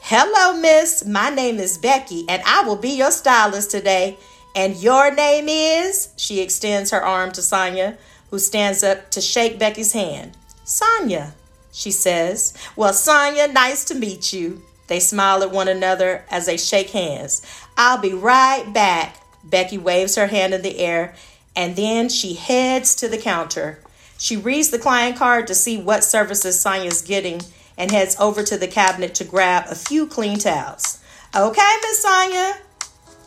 Hello, 0.04 0.52
Miss. 0.58 1.06
My 1.06 1.30
name 1.30 1.60
is 1.60 1.78
Becky, 1.78 2.24
and 2.28 2.42
I 2.44 2.64
will 2.64 2.74
be 2.76 2.90
your 2.90 3.12
stylist 3.12 3.70
today. 3.70 4.18
And 4.56 4.76
your 4.76 5.14
name 5.14 5.48
is? 5.48 6.08
She 6.16 6.40
extends 6.40 6.90
her 6.90 7.00
arm 7.00 7.30
to 7.32 7.40
Sonia, 7.40 7.96
who 8.28 8.40
stands 8.40 8.82
up 8.82 9.12
to 9.12 9.20
shake 9.20 9.60
Becky's 9.60 9.92
hand. 9.92 10.36
Sonia, 10.64 11.34
she 11.70 11.92
says. 11.92 12.52
Well, 12.74 12.92
Sonia, 12.92 13.46
nice 13.46 13.84
to 13.86 13.94
meet 13.94 14.32
you. 14.32 14.62
They 14.88 14.98
smile 14.98 15.44
at 15.44 15.52
one 15.52 15.68
another 15.68 16.24
as 16.28 16.46
they 16.46 16.56
shake 16.56 16.90
hands. 16.90 17.40
I'll 17.76 18.00
be 18.00 18.12
right 18.12 18.70
back. 18.72 19.18
Becky 19.44 19.78
waves 19.78 20.16
her 20.16 20.26
hand 20.26 20.52
in 20.52 20.62
the 20.62 20.80
air 20.80 21.14
and 21.54 21.76
then 21.76 22.08
she 22.08 22.34
heads 22.34 22.96
to 22.96 23.08
the 23.08 23.18
counter. 23.18 23.78
She 24.18 24.36
reads 24.36 24.70
the 24.70 24.78
client 24.80 25.16
card 25.16 25.46
to 25.46 25.54
see 25.54 25.80
what 25.80 26.02
services 26.02 26.60
Sonia's 26.60 27.02
getting 27.02 27.40
and 27.76 27.90
heads 27.90 28.16
over 28.18 28.42
to 28.42 28.56
the 28.56 28.68
cabinet 28.68 29.14
to 29.16 29.24
grab 29.24 29.64
a 29.68 29.74
few 29.74 30.06
clean 30.06 30.38
towels. 30.38 31.00
Okay, 31.34 31.76
Miss 31.82 32.02
Sonia, 32.02 32.58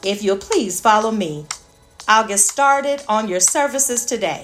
if 0.04 0.24
you'll 0.24 0.38
please 0.38 0.80
follow 0.80 1.12
me. 1.12 1.46
I'll 2.08 2.28
get 2.28 2.40
started 2.40 3.02
on 3.10 3.28
your 3.28 3.40
services 3.40 4.06
today. 4.06 4.44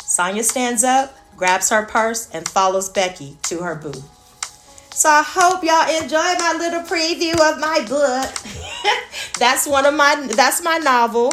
Sonia 0.00 0.44
stands 0.44 0.84
up, 0.84 1.16
grabs 1.36 1.70
her 1.70 1.84
purse, 1.86 2.28
and 2.32 2.48
follows 2.48 2.88
Becky 2.88 3.36
to 3.44 3.58
her 3.58 3.74
booth. 3.74 4.04
So 4.94 5.08
I 5.08 5.22
hope 5.26 5.64
y'all 5.64 6.02
enjoy 6.02 6.18
my 6.18 6.54
little 6.58 6.82
preview 6.82 7.32
of 7.32 7.58
my 7.58 7.84
book. 7.88 8.30
that's 9.38 9.66
one 9.66 9.86
of 9.86 9.94
my 9.94 10.28
that's 10.34 10.62
my 10.62 10.78
novel. 10.78 11.32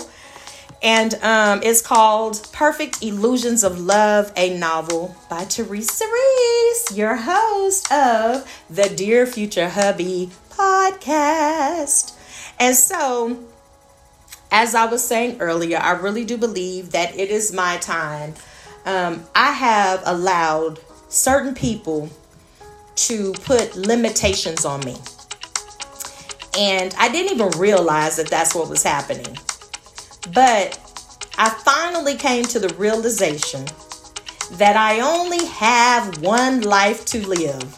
And 0.81 1.15
um, 1.23 1.61
it's 1.63 1.81
called 1.81 2.47
Perfect 2.53 3.01
Illusions 3.01 3.63
of 3.63 3.79
Love, 3.79 4.31
a 4.35 4.57
novel 4.57 5.15
by 5.29 5.45
Teresa 5.45 6.05
Reese, 6.05 6.95
your 6.95 7.15
host 7.15 7.91
of 7.91 8.47
the 8.69 8.87
Dear 8.89 9.25
Future 9.25 9.69
Hubby 9.69 10.29
podcast. 10.51 12.13
And 12.59 12.75
so, 12.75 13.43
as 14.51 14.75
I 14.75 14.85
was 14.85 15.03
saying 15.03 15.37
earlier, 15.39 15.77
I 15.77 15.91
really 15.91 16.25
do 16.25 16.37
believe 16.37 16.91
that 16.91 17.17
it 17.17 17.29
is 17.31 17.51
my 17.51 17.77
time. 17.77 18.35
Um, 18.85 19.25
I 19.35 19.51
have 19.51 20.03
allowed 20.05 20.79
certain 21.09 21.55
people 21.55 22.09
to 22.95 23.33
put 23.33 23.75
limitations 23.75 24.63
on 24.65 24.81
me. 24.81 24.95
And 26.57 26.93
I 26.97 27.09
didn't 27.09 27.33
even 27.33 27.59
realize 27.59 28.17
that 28.17 28.29
that's 28.29 28.55
what 28.55 28.69
was 28.69 28.83
happening. 28.83 29.37
But 30.33 30.79
I 31.37 31.49
finally 31.49 32.15
came 32.15 32.43
to 32.45 32.59
the 32.59 32.73
realization 32.75 33.65
that 34.53 34.75
I 34.75 35.01
only 35.01 35.45
have 35.45 36.21
one 36.21 36.61
life 36.61 37.05
to 37.07 37.27
live. 37.27 37.77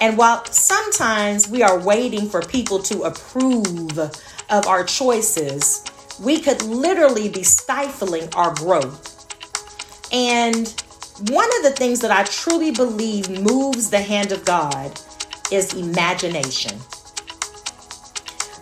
And 0.00 0.18
while 0.18 0.44
sometimes 0.46 1.48
we 1.48 1.62
are 1.62 1.78
waiting 1.78 2.28
for 2.28 2.42
people 2.42 2.78
to 2.80 3.02
approve 3.02 3.98
of 3.98 4.66
our 4.66 4.84
choices, 4.84 5.84
we 6.20 6.40
could 6.40 6.62
literally 6.62 7.28
be 7.28 7.42
stifling 7.42 8.28
our 8.34 8.54
growth. 8.54 9.10
And 10.12 10.68
one 11.30 11.48
of 11.56 11.62
the 11.62 11.74
things 11.76 12.00
that 12.00 12.10
I 12.10 12.24
truly 12.24 12.72
believe 12.72 13.30
moves 13.42 13.90
the 13.90 14.00
hand 14.00 14.32
of 14.32 14.44
God 14.44 15.00
is 15.52 15.74
imagination. 15.74 16.76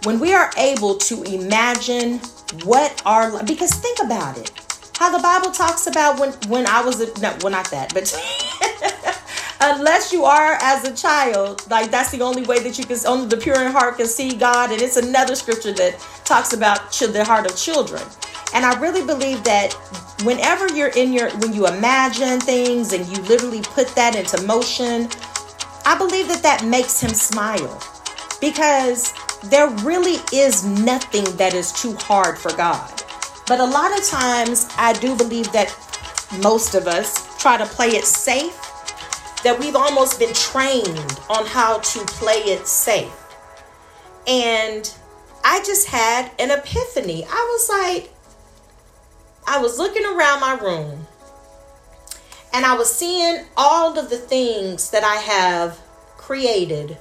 When 0.04 0.21
we 0.21 0.35
are 0.35 0.50
able 0.56 0.97
to 0.99 1.23
imagine 1.23 2.21
what 2.64 3.02
are 3.04 3.42
because 3.44 3.73
think 3.75 3.99
about 4.04 4.38
it. 4.38 4.50
How 4.99 5.11
the 5.11 5.23
bible 5.23 5.50
talks 5.50 5.87
about 5.87 6.21
when 6.21 6.32
when 6.49 6.66
i 6.66 6.85
was 6.85 7.00
a, 7.00 7.06
no 7.21 7.37
well 7.40 7.50
not 7.50 7.71
that 7.71 7.92
but 7.92 8.12
unless 9.61 10.12
you 10.12 10.25
are 10.25 10.59
as 10.61 10.85
a 10.85 10.94
child 10.94 11.68
like 11.71 11.90
that's 11.90 12.11
the 12.11 12.21
only 12.21 12.44
way 12.44 12.61
that 12.61 12.78
you 12.78 12.85
can 12.85 12.99
only 13.06 13.26
the 13.26 13.37
pure 13.37 13.61
in 13.64 13.73
heart 13.73 13.97
can 13.97 14.06
see 14.06 14.37
god. 14.37 14.71
And 14.71 14.80
it's 14.80 14.97
another 14.97 15.35
scripture 15.35 15.73
that 15.73 15.99
talks 16.25 16.52
about 16.52 16.92
the 16.92 17.25
heart 17.25 17.50
of 17.50 17.56
children. 17.56 18.02
And 18.54 18.64
i 18.64 18.78
really 18.80 19.04
believe 19.04 19.42
that 19.44 19.73
whenever 20.25 20.68
you're 20.73 20.94
in 20.97 21.12
your 21.12 21.30
when 21.38 21.52
you 21.52 21.66
imagine 21.66 22.38
things 22.38 22.92
and 22.92 23.06
you 23.06 23.23
literally 23.25 23.62
put 23.62 23.88
that 23.97 24.14
into 24.14 24.40
motion 24.42 25.09
i 25.85 25.97
believe 25.99 26.28
that 26.28 26.42
that 26.42 26.64
makes 26.64 27.00
him 27.00 27.11
smile. 27.11 27.82
Because 28.40 29.12
there 29.45 29.69
really 29.69 30.17
is 30.33 30.65
nothing 30.65 31.25
that 31.37 31.55
is 31.55 31.73
too 31.73 31.95
hard 31.95 32.39
for 32.39 32.55
god. 32.57 33.03
But 33.47 33.59
a 33.61 33.65
lot 33.65 33.97
of 33.99 34.05
times 34.07 34.69
i 34.79 34.93
do 34.93 35.17
believe 35.17 35.51
that 35.53 35.75
most 36.43 36.75
of 36.75 36.87
us 36.87 37.41
try 37.41 37.57
to 37.57 37.67
play 37.67 37.89
it 37.89 38.05
safe 38.05 38.59
that 39.43 39.59
we've 39.59 39.75
almost 39.77 40.19
been 40.19 40.33
trained 40.33 41.21
on 41.29 41.45
how 41.47 41.79
to 41.79 41.99
play 42.07 42.39
it 42.55 42.67
safe. 42.67 43.13
And 44.27 44.93
i 45.45 45.59
just 45.65 45.89
had 45.89 46.31
an 46.39 46.51
epiphany. 46.51 47.25
I 47.25 47.49
was 47.53 47.69
like 47.69 48.13
I 49.47 49.59
was 49.59 49.79
looking 49.79 50.05
around 50.05 50.41
my 50.41 50.55
room 50.55 51.07
and 52.53 52.65
I 52.65 52.75
was 52.77 52.95
seeing 52.95 53.45
all 53.57 53.99
of 53.99 54.11
the 54.11 54.19
things 54.19 54.91
that 54.91 55.03
I 55.03 55.17
have 55.17 55.81
created. 56.17 56.99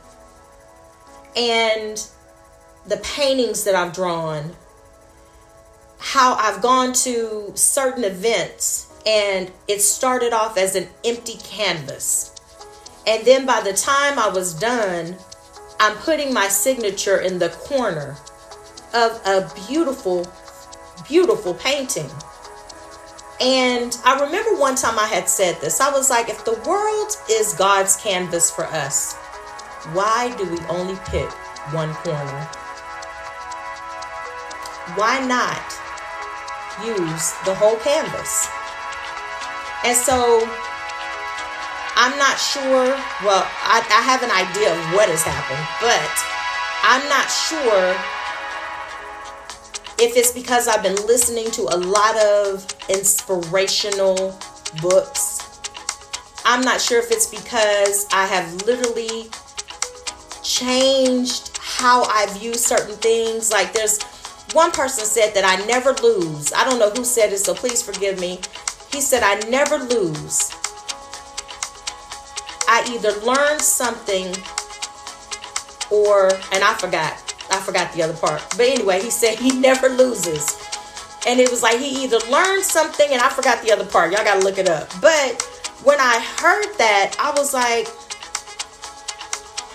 And 1.36 2.04
the 2.86 2.98
paintings 2.98 3.64
that 3.64 3.76
I've 3.76 3.94
drawn, 3.94 4.56
how 6.00 6.36
I've 6.36 6.62
gone 6.62 6.94
to 6.94 7.52
certain 7.56 8.04
events 8.04 8.88
and 9.06 9.52
it 9.68 9.82
started 9.82 10.34
off 10.34 10.58
as 10.58 10.76
an 10.76 10.88
empty 11.04 11.38
canvas. 11.44 12.36
And 13.08 13.26
then 13.26 13.46
by 13.46 13.62
the 13.62 13.74
time 13.74 14.20
I 14.20 14.30
was 14.30 14.54
done, 14.54 15.16
I'm 15.80 15.98
putting 15.98 16.34
my 16.34 16.48
signature 16.48 17.18
in 17.18 17.40
the 17.40 17.50
corner 17.50 18.18
of 18.94 19.20
a 19.26 19.52
beautiful, 19.68 20.32
beautiful 21.08 21.54
painting. 21.56 22.10
And 23.40 23.98
I 24.06 24.20
remember 24.24 24.60
one 24.60 24.76
time 24.76 25.00
I 25.00 25.08
had 25.08 25.28
said 25.28 25.60
this. 25.62 25.82
I 25.82 25.90
was 25.92 26.12
like, 26.12 26.30
if 26.30 26.46
the 26.46 26.62
world 26.68 27.16
is 27.30 27.56
God's 27.56 27.96
canvas 27.98 28.52
for 28.52 28.66
us, 28.66 29.16
why 29.94 30.36
do 30.38 30.48
we 30.48 30.60
only 30.68 31.00
pick 31.06 31.32
one 31.74 31.94
corner? 31.96 32.50
Why 34.96 35.26
not 35.26 35.62
use 36.86 37.34
the 37.46 37.56
whole 37.56 37.78
canvas? 37.78 38.48
And 39.86 39.98
so 39.98 40.48
I'm 41.96 42.18
not 42.18 42.38
sure. 42.38 42.88
Well, 43.24 43.46
I, 43.64 43.86
I 43.90 44.02
have 44.02 44.24
an 44.24 44.32
idea 44.32 44.72
of 44.74 44.94
what 44.94 45.10
has 45.10 45.24
happened, 45.24 45.66
but 45.80 46.12
I'm 46.84 47.08
not 47.10 47.30
sure 47.30 47.96
if 50.00 50.18
it's 50.18 50.32
because 50.32 50.68
I've 50.68 50.82
been 50.82 50.96
listening 51.06 51.52
to 51.52 51.62
a 51.62 51.78
lot 51.78 52.18
of 52.18 52.66
inspirational 52.90 54.36
books. 54.82 55.48
I'm 56.44 56.62
not 56.62 56.82
sure 56.82 57.00
if 57.00 57.12
it's 57.12 57.28
because 57.28 58.08
I 58.12 58.26
have 58.26 58.66
literally 58.66 59.30
changed 60.44 61.56
how 61.60 62.04
I 62.06 62.26
view 62.38 62.56
certain 62.56 62.96
things. 62.96 63.52
Like 63.52 63.74
there's 63.74 64.00
one 64.54 64.72
person 64.72 65.06
said 65.06 65.34
that 65.34 65.46
I 65.46 65.66
never 65.66 65.94
lose. 65.94 66.52
I 66.54 66.64
don't 66.66 66.80
know 66.80 66.90
who 66.90 67.06
said 67.06 67.32
it, 67.32 67.40
so 67.40 67.54
please 67.54 67.82
forgive 67.82 68.20
me. 68.20 68.40
He 68.92 69.00
said, 69.00 69.24
I 69.24 69.36
never 69.50 69.78
lose. 69.78 70.52
I 72.68 72.84
either 72.90 73.12
learn 73.26 73.60
something 73.60 74.28
or, 75.90 76.28
and 76.54 76.64
I 76.64 76.74
forgot, 76.80 77.36
I 77.50 77.60
forgot 77.60 77.94
the 77.94 78.04
other 78.04 78.14
part. 78.14 78.42
But 78.52 78.62
anyway, 78.62 79.02
he 79.02 79.10
said 79.10 79.38
he 79.38 79.52
never 79.60 79.90
loses. 79.90 80.58
And 81.28 81.40
it 81.40 81.50
was 81.50 81.62
like 81.62 81.80
he 81.80 82.04
either 82.04 82.20
learned 82.30 82.64
something 82.64 83.08
and 83.12 83.22
I 83.22 83.30
forgot 83.30 83.64
the 83.64 83.72
other 83.72 83.86
part. 83.86 84.12
Y'all 84.12 84.24
got 84.24 84.40
to 84.40 84.46
look 84.46 84.58
it 84.58 84.68
up. 84.68 84.90
But 85.00 85.42
when 85.84 86.00
I 86.00 86.20
heard 86.40 86.78
that, 86.78 87.16
I 87.20 87.32
was 87.32 87.54
like, 87.54 87.88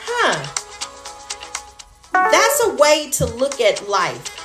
huh. 0.04 0.52
That's 2.12 2.64
a 2.64 2.74
way 2.74 3.10
to 3.12 3.26
look 3.26 3.60
at 3.60 3.88
life. 3.88 4.35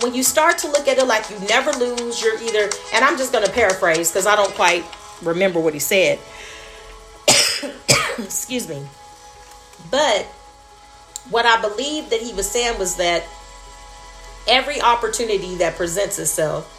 When 0.00 0.14
you 0.14 0.22
start 0.22 0.58
to 0.58 0.68
look 0.68 0.88
at 0.88 0.98
it 0.98 1.06
like 1.06 1.30
you 1.30 1.38
never 1.48 1.70
lose, 1.72 2.22
you're 2.22 2.40
either, 2.42 2.70
and 2.92 3.04
I'm 3.04 3.16
just 3.16 3.32
going 3.32 3.44
to 3.44 3.52
paraphrase 3.52 4.10
because 4.10 4.26
I 4.26 4.36
don't 4.36 4.52
quite 4.54 4.84
remember 5.22 5.60
what 5.60 5.74
he 5.74 5.80
said. 5.80 6.18
Excuse 8.18 8.68
me. 8.68 8.86
But 9.90 10.24
what 11.30 11.46
I 11.46 11.60
believe 11.60 12.10
that 12.10 12.20
he 12.20 12.32
was 12.32 12.50
saying 12.50 12.78
was 12.78 12.96
that 12.96 13.24
every 14.46 14.80
opportunity 14.80 15.56
that 15.56 15.76
presents 15.76 16.18
itself 16.18 16.70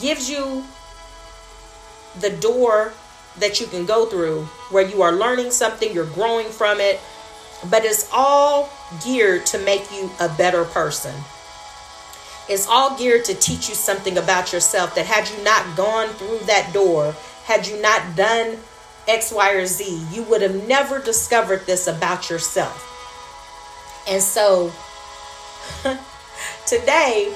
gives 0.00 0.28
you 0.28 0.64
the 2.20 2.30
door 2.30 2.92
that 3.38 3.60
you 3.60 3.66
can 3.66 3.86
go 3.86 4.06
through 4.06 4.42
where 4.70 4.86
you 4.86 5.02
are 5.02 5.12
learning 5.12 5.50
something, 5.50 5.92
you're 5.92 6.06
growing 6.06 6.48
from 6.48 6.80
it, 6.80 7.00
but 7.70 7.84
it's 7.84 8.08
all 8.12 8.70
geared 9.04 9.46
to 9.46 9.58
make 9.58 9.90
you 9.92 10.10
a 10.20 10.28
better 10.36 10.64
person. 10.64 11.14
It's 12.48 12.66
all 12.68 12.96
geared 12.96 13.24
to 13.26 13.34
teach 13.34 13.68
you 13.68 13.74
something 13.74 14.18
about 14.18 14.52
yourself 14.52 14.94
that 14.94 15.06
had 15.06 15.28
you 15.28 15.42
not 15.42 15.76
gone 15.76 16.08
through 16.10 16.38
that 16.46 16.72
door, 16.72 17.14
had 17.44 17.66
you 17.66 17.80
not 17.82 18.16
done 18.16 18.58
X, 19.08 19.32
Y, 19.32 19.52
or 19.52 19.66
Z, 19.66 20.04
you 20.12 20.22
would 20.24 20.42
have 20.42 20.66
never 20.68 21.00
discovered 21.00 21.66
this 21.66 21.86
about 21.86 22.28
yourself. 22.28 22.82
And 24.08 24.22
so 24.22 24.72
today, 26.66 27.32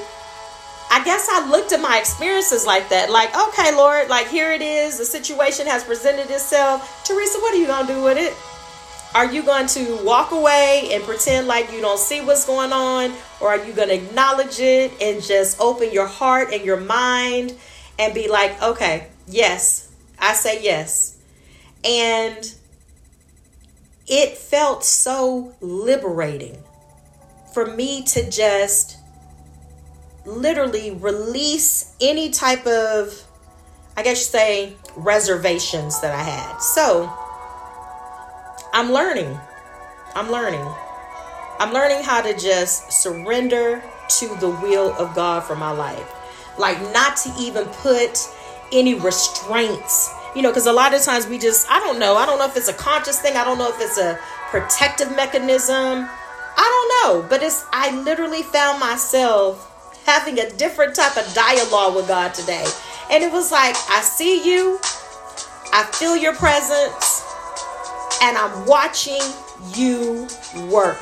I 0.92 1.04
guess 1.04 1.28
I 1.30 1.48
looked 1.48 1.72
at 1.72 1.80
my 1.80 1.98
experiences 1.98 2.66
like 2.66 2.88
that. 2.88 3.10
Like, 3.10 3.36
okay, 3.48 3.74
Lord, 3.74 4.08
like 4.08 4.28
here 4.28 4.52
it 4.52 4.62
is. 4.62 4.98
The 4.98 5.04
situation 5.04 5.66
has 5.66 5.84
presented 5.84 6.30
itself. 6.30 7.04
Teresa, 7.04 7.38
what 7.38 7.54
are 7.54 7.58
you 7.58 7.66
going 7.66 7.86
to 7.86 7.92
do 7.92 8.02
with 8.02 8.18
it? 8.18 8.36
Are 9.12 9.32
you 9.32 9.42
going 9.42 9.66
to 9.68 10.04
walk 10.04 10.30
away 10.30 10.90
and 10.92 11.02
pretend 11.02 11.48
like 11.48 11.72
you 11.72 11.80
don't 11.80 11.98
see 11.98 12.20
what's 12.20 12.46
going 12.46 12.72
on? 12.72 13.12
Or 13.40 13.48
are 13.48 13.64
you 13.64 13.72
going 13.72 13.88
to 13.88 13.94
acknowledge 13.94 14.60
it 14.60 14.92
and 15.00 15.20
just 15.20 15.60
open 15.60 15.90
your 15.90 16.06
heart 16.06 16.52
and 16.52 16.64
your 16.64 16.76
mind 16.76 17.54
and 17.98 18.14
be 18.14 18.28
like, 18.28 18.62
okay, 18.62 19.08
yes, 19.26 19.90
I 20.18 20.34
say 20.34 20.62
yes. 20.62 21.18
And 21.84 22.54
it 24.06 24.38
felt 24.38 24.84
so 24.84 25.54
liberating 25.60 26.62
for 27.52 27.66
me 27.66 28.02
to 28.02 28.30
just 28.30 28.96
literally 30.24 30.92
release 30.92 31.96
any 32.00 32.30
type 32.30 32.64
of, 32.64 33.24
I 33.96 34.04
guess 34.04 34.18
you 34.20 34.24
say, 34.24 34.76
reservations 34.96 36.00
that 36.00 36.14
I 36.14 36.22
had. 36.22 36.58
So 36.58 37.12
I'm 38.72 38.92
learning. 38.92 39.38
I'm 40.14 40.30
learning. 40.30 40.66
I'm 41.58 41.72
learning 41.72 42.02
how 42.02 42.22
to 42.22 42.36
just 42.36 42.90
surrender 42.90 43.82
to 44.18 44.28
the 44.36 44.50
will 44.50 44.92
of 44.94 45.14
God 45.14 45.44
for 45.44 45.56
my 45.56 45.70
life. 45.70 46.10
Like, 46.58 46.80
not 46.92 47.16
to 47.18 47.32
even 47.38 47.64
put 47.66 48.18
any 48.72 48.94
restraints 48.94 50.14
you 50.34 50.42
know, 50.42 50.50
because 50.50 50.66
a 50.66 50.72
lot 50.72 50.94
of 50.94 51.02
times 51.02 51.26
we 51.26 51.38
just, 51.38 51.70
I 51.70 51.80
don't 51.80 51.98
know. 51.98 52.16
I 52.16 52.26
don't 52.26 52.38
know 52.38 52.46
if 52.46 52.56
it's 52.56 52.68
a 52.68 52.74
conscious 52.74 53.20
thing. 53.20 53.36
I 53.36 53.44
don't 53.44 53.58
know 53.58 53.68
if 53.68 53.80
it's 53.80 53.98
a 53.98 54.18
protective 54.50 55.14
mechanism. 55.16 56.08
I 56.56 57.00
don't 57.02 57.22
know. 57.22 57.28
But 57.28 57.42
it's, 57.42 57.64
I 57.72 57.96
literally 58.02 58.42
found 58.42 58.78
myself 58.78 59.66
having 60.06 60.38
a 60.38 60.50
different 60.50 60.94
type 60.94 61.16
of 61.16 61.32
dialogue 61.34 61.96
with 61.96 62.06
God 62.08 62.34
today. 62.34 62.64
And 63.10 63.24
it 63.24 63.32
was 63.32 63.50
like, 63.50 63.74
I 63.88 64.02
see 64.02 64.48
you, 64.48 64.78
I 65.72 65.88
feel 65.92 66.16
your 66.16 66.34
presence, 66.34 67.19
and 68.22 68.36
I'm 68.36 68.66
watching 68.66 69.20
you 69.74 70.28
work. 70.70 71.00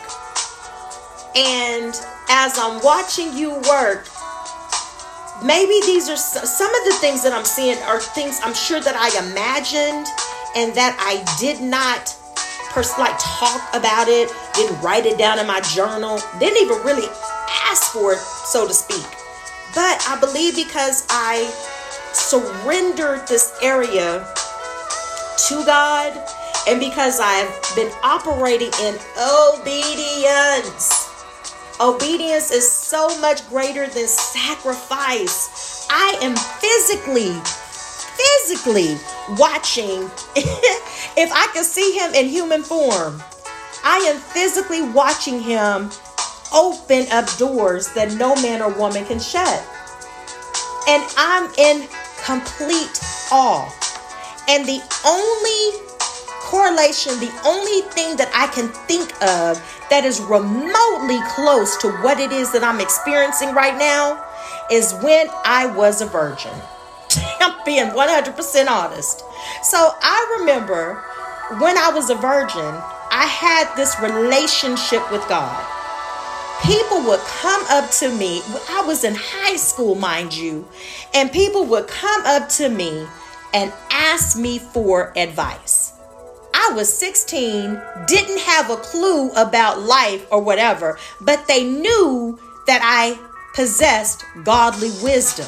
And 1.36 1.94
as 2.30 2.58
I'm 2.58 2.82
watching 2.82 3.36
you 3.36 3.54
work, 3.68 4.08
maybe 5.44 5.80
these 5.86 6.08
are 6.08 6.16
some 6.16 6.74
of 6.74 6.84
the 6.84 6.96
things 7.00 7.22
that 7.22 7.32
I'm 7.32 7.44
seeing 7.44 7.78
are 7.82 8.00
things 8.00 8.40
I'm 8.42 8.54
sure 8.54 8.80
that 8.80 8.96
I 8.96 9.08
imagined 9.30 10.06
and 10.56 10.74
that 10.74 10.96
I 10.98 11.22
did 11.38 11.60
not 11.60 12.14
pers- 12.70 12.98
like 12.98 13.16
talk 13.18 13.62
about 13.74 14.08
it, 14.08 14.32
didn't 14.54 14.80
write 14.80 15.06
it 15.06 15.18
down 15.18 15.38
in 15.38 15.46
my 15.46 15.60
journal, 15.60 16.20
didn't 16.38 16.62
even 16.62 16.78
really 16.84 17.08
ask 17.66 17.92
for 17.92 18.12
it, 18.12 18.18
so 18.18 18.66
to 18.66 18.74
speak. 18.74 19.06
But 19.74 20.02
I 20.08 20.18
believe 20.20 20.56
because 20.56 21.06
I 21.10 21.46
surrendered 22.12 23.28
this 23.28 23.56
area 23.62 24.26
to 25.48 25.64
God 25.64 26.12
and 26.68 26.78
because 26.80 27.18
I've 27.18 27.48
been 27.74 27.90
operating 28.02 28.70
in 28.82 28.94
obedience. 29.16 31.08
Obedience 31.80 32.50
is 32.50 32.70
so 32.70 33.18
much 33.20 33.48
greater 33.48 33.86
than 33.86 34.06
sacrifice. 34.06 35.86
I 35.88 36.18
am 36.20 36.36
physically, 36.36 37.32
physically 38.20 38.98
watching. 39.38 40.10
if 41.16 41.32
I 41.32 41.48
could 41.54 41.64
see 41.64 41.98
him 41.98 42.12
in 42.12 42.28
human 42.28 42.62
form, 42.62 43.22
I 43.82 43.96
am 44.12 44.20
physically 44.20 44.82
watching 44.82 45.40
him 45.40 45.90
open 46.52 47.06
up 47.10 47.34
doors 47.38 47.88
that 47.94 48.12
no 48.18 48.34
man 48.42 48.60
or 48.60 48.70
woman 48.74 49.06
can 49.06 49.20
shut. 49.20 49.64
And 50.86 51.02
I'm 51.16 51.50
in 51.56 51.88
complete 52.22 53.00
awe. 53.32 53.72
And 54.50 54.66
the 54.66 54.82
only 55.06 55.87
correlation, 56.48 57.12
the 57.20 57.32
only 57.44 57.82
thing 57.92 58.16
that 58.16 58.32
I 58.34 58.46
can 58.48 58.68
think 58.88 59.12
of 59.22 59.60
that 59.90 60.04
is 60.04 60.18
remotely 60.20 61.20
close 61.28 61.76
to 61.78 61.92
what 62.00 62.18
it 62.18 62.32
is 62.32 62.52
that 62.52 62.64
I'm 62.64 62.80
experiencing 62.80 63.54
right 63.54 63.76
now 63.76 64.24
is 64.70 64.94
when 65.02 65.28
I 65.44 65.66
was 65.66 66.00
a 66.00 66.06
virgin. 66.06 66.52
I'm 67.40 67.54
being 67.66 67.88
100% 67.90 68.66
honest. 68.66 69.22
So 69.62 69.92
I 70.00 70.38
remember 70.40 70.94
when 71.60 71.76
I 71.76 71.90
was 71.92 72.08
a 72.08 72.14
virgin, 72.14 72.74
I 73.12 73.26
had 73.28 73.68
this 73.76 74.00
relationship 74.00 75.04
with 75.12 75.26
God. 75.28 75.66
People 76.64 77.02
would 77.08 77.20
come 77.20 77.62
up 77.68 77.90
to 78.00 78.08
me. 78.08 78.40
I 78.70 78.82
was 78.86 79.04
in 79.04 79.14
high 79.14 79.56
school, 79.56 79.94
mind 79.94 80.34
you, 80.34 80.66
and 81.12 81.30
people 81.30 81.66
would 81.66 81.88
come 81.88 82.22
up 82.24 82.48
to 82.56 82.70
me 82.70 83.06
and 83.52 83.70
ask 83.90 84.38
me 84.38 84.58
for 84.58 85.12
advice. 85.14 85.92
I 86.60 86.72
was 86.74 86.92
16, 86.92 87.80
didn't 88.08 88.40
have 88.40 88.68
a 88.68 88.76
clue 88.78 89.30
about 89.32 89.80
life 89.80 90.26
or 90.32 90.42
whatever, 90.42 90.98
but 91.20 91.46
they 91.46 91.62
knew 91.64 92.36
that 92.66 92.80
I 92.82 93.16
possessed 93.54 94.24
godly 94.42 94.90
wisdom. 95.00 95.46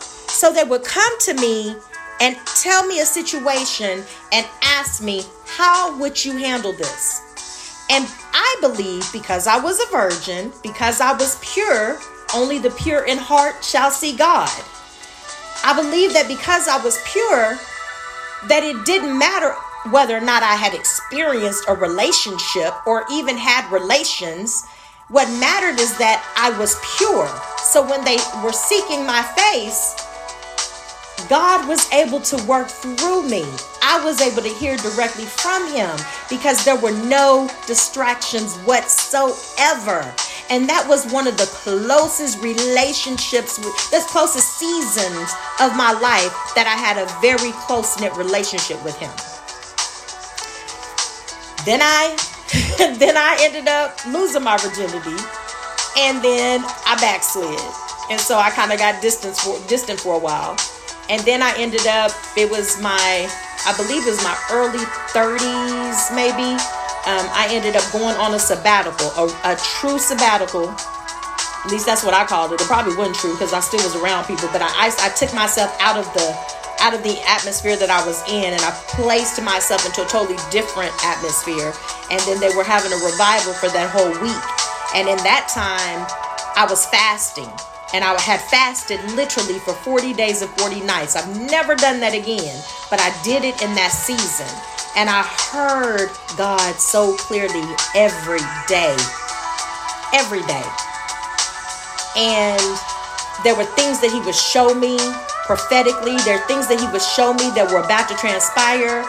So 0.00 0.52
they 0.52 0.64
would 0.64 0.82
come 0.82 1.18
to 1.20 1.34
me 1.34 1.76
and 2.20 2.36
tell 2.60 2.84
me 2.84 2.98
a 3.00 3.06
situation 3.06 4.02
and 4.32 4.46
ask 4.62 5.00
me, 5.00 5.22
How 5.46 5.96
would 6.00 6.22
you 6.24 6.36
handle 6.36 6.72
this? 6.72 7.86
And 7.88 8.08
I 8.32 8.56
believe 8.60 9.08
because 9.12 9.46
I 9.46 9.60
was 9.60 9.80
a 9.80 9.90
virgin, 9.92 10.52
because 10.64 11.00
I 11.00 11.12
was 11.12 11.38
pure, 11.42 11.96
only 12.34 12.58
the 12.58 12.70
pure 12.70 13.04
in 13.04 13.18
heart 13.18 13.64
shall 13.64 13.92
see 13.92 14.16
God. 14.16 14.50
I 15.62 15.74
believe 15.80 16.12
that 16.14 16.26
because 16.26 16.66
I 16.66 16.82
was 16.82 17.00
pure, 17.06 17.56
that 18.48 18.64
it 18.64 18.84
didn't 18.84 19.16
matter 19.16 19.54
whether 19.88 20.16
or 20.16 20.20
not 20.20 20.42
I 20.42 20.56
had 20.56 20.74
experienced 20.74 21.64
a 21.66 21.74
relationship 21.74 22.74
or 22.86 23.04
even 23.10 23.36
had 23.36 23.70
relations. 23.72 24.66
What 25.08 25.28
mattered 25.40 25.80
is 25.80 25.96
that 25.98 26.22
I 26.36 26.56
was 26.58 26.76
pure. 26.98 27.28
So 27.58 27.82
when 27.88 28.04
they 28.04 28.18
were 28.44 28.52
seeking 28.52 29.06
my 29.06 29.22
face, 29.22 29.96
God 31.28 31.66
was 31.68 31.90
able 31.92 32.20
to 32.20 32.44
work 32.44 32.68
through 32.68 33.28
me. 33.28 33.44
I 33.82 34.02
was 34.04 34.20
able 34.20 34.42
to 34.42 34.48
hear 34.48 34.76
directly 34.76 35.24
from 35.24 35.72
Him 35.72 35.90
because 36.28 36.64
there 36.64 36.76
were 36.76 36.92
no 37.06 37.48
distractions 37.66 38.56
whatsoever. 38.58 40.14
And 40.50 40.68
that 40.68 40.84
was 40.88 41.10
one 41.12 41.26
of 41.26 41.36
the 41.36 41.46
closest 41.46 42.42
relationships, 42.42 43.56
the 43.90 44.04
closest 44.08 44.58
seasons 44.58 45.32
of 45.60 45.76
my 45.76 45.92
life 45.92 46.34
that 46.54 46.66
I 46.66 46.76
had 46.76 46.98
a 46.98 47.06
very 47.22 47.52
close 47.66 48.00
knit 48.00 48.14
relationship 48.16 48.82
with 48.84 48.98
Him. 48.98 49.10
Then 51.64 51.80
I 51.82 52.16
then 52.98 53.16
I 53.16 53.38
ended 53.40 53.68
up 53.68 53.94
losing 54.06 54.42
my 54.42 54.56
virginity 54.56 55.16
and 55.98 56.22
then 56.22 56.64
I 56.86 56.96
backslid. 57.00 57.60
And 58.10 58.20
so 58.20 58.38
I 58.38 58.50
kind 58.50 58.72
of 58.72 58.78
got 58.78 59.00
distant 59.02 59.36
for 59.36 59.58
distant 59.68 60.00
for 60.00 60.14
a 60.14 60.18
while. 60.18 60.56
And 61.08 61.20
then 61.22 61.42
I 61.42 61.54
ended 61.58 61.86
up 61.86 62.12
it 62.36 62.50
was 62.50 62.80
my 62.80 63.28
I 63.66 63.76
believe 63.76 64.06
it 64.06 64.10
was 64.10 64.24
my 64.24 64.36
early 64.50 64.84
30s 65.12 66.14
maybe. 66.14 66.56
Um, 67.00 67.24
I 67.32 67.48
ended 67.50 67.76
up 67.76 67.84
going 67.92 68.16
on 68.16 68.34
a 68.34 68.38
sabbatical, 68.38 69.08
a, 69.16 69.24
a 69.44 69.56
true 69.56 69.98
sabbatical. 69.98 70.68
At 70.68 71.70
least 71.70 71.86
that's 71.86 72.04
what 72.04 72.12
I 72.12 72.24
called 72.24 72.52
it. 72.52 72.60
It 72.60 72.66
probably 72.66 72.96
wasn't 72.96 73.16
true 73.16 73.32
because 73.32 73.52
I 73.52 73.60
still 73.60 73.80
was 73.84 73.96
around 73.96 74.24
people, 74.24 74.48
but 74.52 74.60
I, 74.60 74.68
I, 74.68 74.92
I 75.00 75.08
took 75.16 75.32
myself 75.32 75.74
out 75.80 75.96
of 75.96 76.04
the 76.12 76.59
out 76.80 76.94
of 76.94 77.02
the 77.04 77.20
atmosphere 77.28 77.76
that 77.76 77.92
I 77.92 78.00
was 78.08 78.24
in 78.28 78.56
and 78.56 78.62
I 78.64 78.72
placed 78.88 79.40
myself 79.42 79.84
into 79.84 80.02
a 80.02 80.08
totally 80.08 80.40
different 80.50 80.92
atmosphere. 81.04 81.72
And 82.10 82.20
then 82.24 82.40
they 82.40 82.50
were 82.56 82.64
having 82.64 82.90
a 82.90 83.00
revival 83.04 83.52
for 83.52 83.68
that 83.70 83.92
whole 83.92 84.10
week. 84.24 84.44
And 84.96 85.06
in 85.06 85.20
that 85.22 85.46
time, 85.52 86.08
I 86.56 86.66
was 86.68 86.86
fasting. 86.88 87.48
And 87.92 88.04
I 88.04 88.18
had 88.20 88.40
fasted 88.48 89.02
literally 89.12 89.58
for 89.60 89.74
40 89.74 90.14
days 90.14 90.42
and 90.42 90.50
40 90.58 90.80
nights. 90.82 91.16
I've 91.16 91.28
never 91.50 91.74
done 91.74 92.00
that 92.00 92.14
again, 92.14 92.56
but 92.88 93.00
I 93.00 93.10
did 93.22 93.44
it 93.44 93.60
in 93.62 93.74
that 93.74 93.92
season. 93.92 94.48
And 94.96 95.10
I 95.10 95.22
heard 95.52 96.10
God 96.36 96.74
so 96.78 97.14
clearly 97.16 97.62
every 97.94 98.42
day. 98.66 98.94
Every 100.14 100.42
day. 100.46 100.66
And 102.16 102.62
there 103.44 103.54
were 103.54 103.68
things 103.78 104.00
that 104.00 104.10
He 104.10 104.20
would 104.22 104.34
show 104.34 104.74
me 104.74 104.98
prophetically. 105.50 106.14
There 106.22 106.38
are 106.38 106.46
things 106.46 106.70
that 106.70 106.78
he 106.78 106.86
would 106.94 107.02
show 107.02 107.34
me 107.34 107.50
that 107.58 107.66
were 107.74 107.82
about 107.82 108.06
to 108.06 108.14
transpire. 108.22 109.02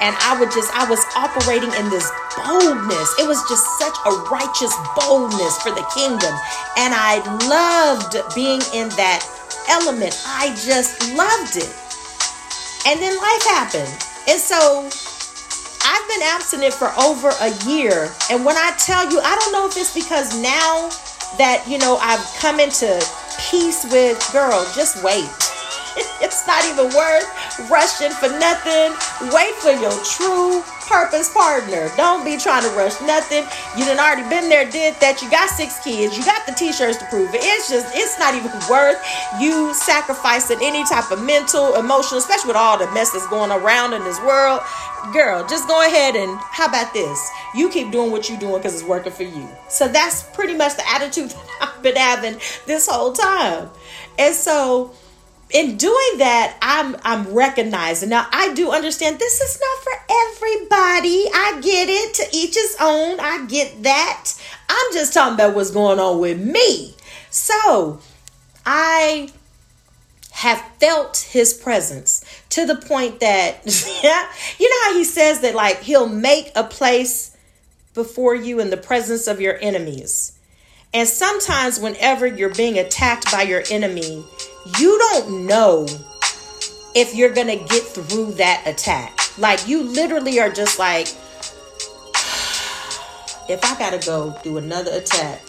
And 0.00 0.16
I 0.24 0.32
would 0.40 0.48
just, 0.48 0.72
I 0.72 0.88
was 0.88 1.04
operating 1.12 1.68
in 1.68 1.92
this 1.92 2.08
boldness. 2.32 3.12
It 3.20 3.28
was 3.28 3.36
just 3.44 3.60
such 3.76 3.92
a 4.08 4.12
righteous 4.32 4.72
boldness 4.96 5.60
for 5.60 5.68
the 5.68 5.84
kingdom. 5.92 6.32
And 6.80 6.96
I 6.96 7.20
loved 7.44 8.16
being 8.32 8.64
in 8.72 8.88
that 8.96 9.20
element. 9.68 10.16
I 10.24 10.56
just 10.56 11.12
loved 11.12 11.60
it. 11.60 11.68
And 12.88 12.96
then 12.96 13.12
life 13.20 13.44
happened. 13.52 13.92
And 14.32 14.40
so 14.40 14.88
I've 14.88 16.06
been 16.08 16.24
abstinent 16.24 16.72
for 16.72 16.88
over 16.96 17.36
a 17.36 17.52
year. 17.68 18.08
And 18.32 18.48
when 18.48 18.56
I 18.56 18.72
tell 18.80 19.04
you, 19.12 19.20
I 19.20 19.36
don't 19.36 19.52
know 19.52 19.68
if 19.68 19.76
it's 19.76 19.92
because 19.92 20.40
now 20.40 20.88
that, 21.36 21.68
you 21.68 21.76
know, 21.76 22.00
I've 22.00 22.24
come 22.40 22.64
into 22.64 22.96
peace 23.52 23.84
with, 23.92 24.16
girl, 24.32 24.64
just 24.72 25.04
wait. 25.04 25.28
it's 26.20 26.46
not 26.46 26.64
even 26.64 26.88
worth 26.94 27.26
rushing 27.70 28.10
for 28.10 28.28
nothing. 28.38 28.92
Wait 29.32 29.54
for 29.56 29.72
your 29.72 29.92
true 30.04 30.62
purpose 30.88 31.32
partner. 31.32 31.90
Don't 31.96 32.24
be 32.24 32.36
trying 32.36 32.62
to 32.62 32.70
rush 32.76 33.00
nothing. 33.02 33.44
You 33.76 33.84
done 33.84 33.98
already 33.98 34.28
been 34.28 34.48
there, 34.48 34.68
did 34.68 34.94
that. 35.00 35.22
You 35.22 35.30
got 35.30 35.48
six 35.50 35.82
kids. 35.82 36.16
You 36.16 36.24
got 36.24 36.46
the 36.46 36.52
t-shirts 36.52 36.98
to 36.98 37.06
prove 37.06 37.34
it. 37.34 37.40
It's 37.42 37.70
just, 37.70 37.94
it's 37.94 38.18
not 38.18 38.34
even 38.34 38.50
worth 38.70 39.00
you 39.40 39.72
sacrificing 39.74 40.58
any 40.62 40.84
type 40.84 41.10
of 41.10 41.22
mental, 41.22 41.74
emotional, 41.76 42.18
especially 42.18 42.48
with 42.48 42.56
all 42.56 42.78
the 42.78 42.90
mess 42.92 43.12
that's 43.12 43.26
going 43.28 43.50
around 43.50 43.94
in 43.94 44.02
this 44.04 44.20
world. 44.20 44.60
Girl, 45.12 45.46
just 45.48 45.66
go 45.66 45.84
ahead 45.84 46.14
and 46.14 46.38
how 46.38 46.66
about 46.66 46.92
this? 46.92 47.30
You 47.54 47.68
keep 47.68 47.90
doing 47.90 48.10
what 48.12 48.28
you're 48.28 48.38
doing 48.38 48.58
because 48.58 48.74
it's 48.74 48.84
working 48.84 49.12
for 49.12 49.24
you. 49.24 49.48
So 49.68 49.88
that's 49.88 50.22
pretty 50.22 50.54
much 50.54 50.76
the 50.76 50.88
attitude 50.88 51.30
that 51.60 51.72
I've 51.74 51.82
been 51.82 51.96
having 51.96 52.34
this 52.66 52.88
whole 52.88 53.12
time. 53.12 53.70
And 54.18 54.34
so 54.34 54.92
in 55.52 55.76
doing 55.76 56.18
that, 56.18 56.56
I'm 56.62 56.96
I'm 57.02 57.32
recognizing. 57.32 58.08
Now 58.08 58.26
I 58.30 58.54
do 58.54 58.70
understand 58.70 59.18
this 59.18 59.40
is 59.40 59.60
not 59.60 59.84
for 59.84 59.92
everybody. 60.10 61.26
I 61.32 61.60
get 61.62 61.88
it. 61.88 62.14
To 62.14 62.36
each 62.36 62.54
his 62.54 62.76
own. 62.80 63.20
I 63.20 63.46
get 63.46 63.82
that. 63.82 64.32
I'm 64.68 64.92
just 64.92 65.12
talking 65.12 65.34
about 65.34 65.54
what's 65.54 65.70
going 65.70 65.98
on 65.98 66.18
with 66.18 66.40
me. 66.40 66.94
So 67.30 68.00
I 68.64 69.30
have 70.32 70.62
felt 70.80 71.18
his 71.30 71.52
presence 71.52 72.24
to 72.48 72.66
the 72.66 72.76
point 72.76 73.20
that 73.20 73.60
you 74.58 74.68
know 74.68 74.84
how 74.84 74.94
he 74.94 75.04
says 75.04 75.40
that 75.40 75.54
like 75.54 75.80
he'll 75.82 76.08
make 76.08 76.50
a 76.56 76.64
place 76.64 77.36
before 77.94 78.34
you 78.34 78.58
in 78.58 78.70
the 78.70 78.76
presence 78.76 79.26
of 79.26 79.40
your 79.40 79.58
enemies. 79.60 80.31
And 80.94 81.08
sometimes 81.08 81.80
whenever 81.80 82.26
you're 82.26 82.54
being 82.54 82.78
attacked 82.78 83.32
by 83.32 83.42
your 83.42 83.62
enemy, 83.70 84.22
you 84.78 84.98
don't 84.98 85.46
know 85.46 85.86
if 86.94 87.14
you're 87.14 87.32
going 87.32 87.46
to 87.46 87.64
get 87.64 87.82
through 87.82 88.32
that 88.32 88.64
attack. 88.66 89.18
Like, 89.38 89.66
you 89.66 89.82
literally 89.82 90.38
are 90.38 90.50
just 90.50 90.78
like, 90.78 91.06
if 93.48 93.64
I 93.64 93.74
got 93.78 93.98
to 93.98 94.06
go 94.06 94.36
do 94.42 94.58
another 94.58 94.90
attack, 94.92 95.40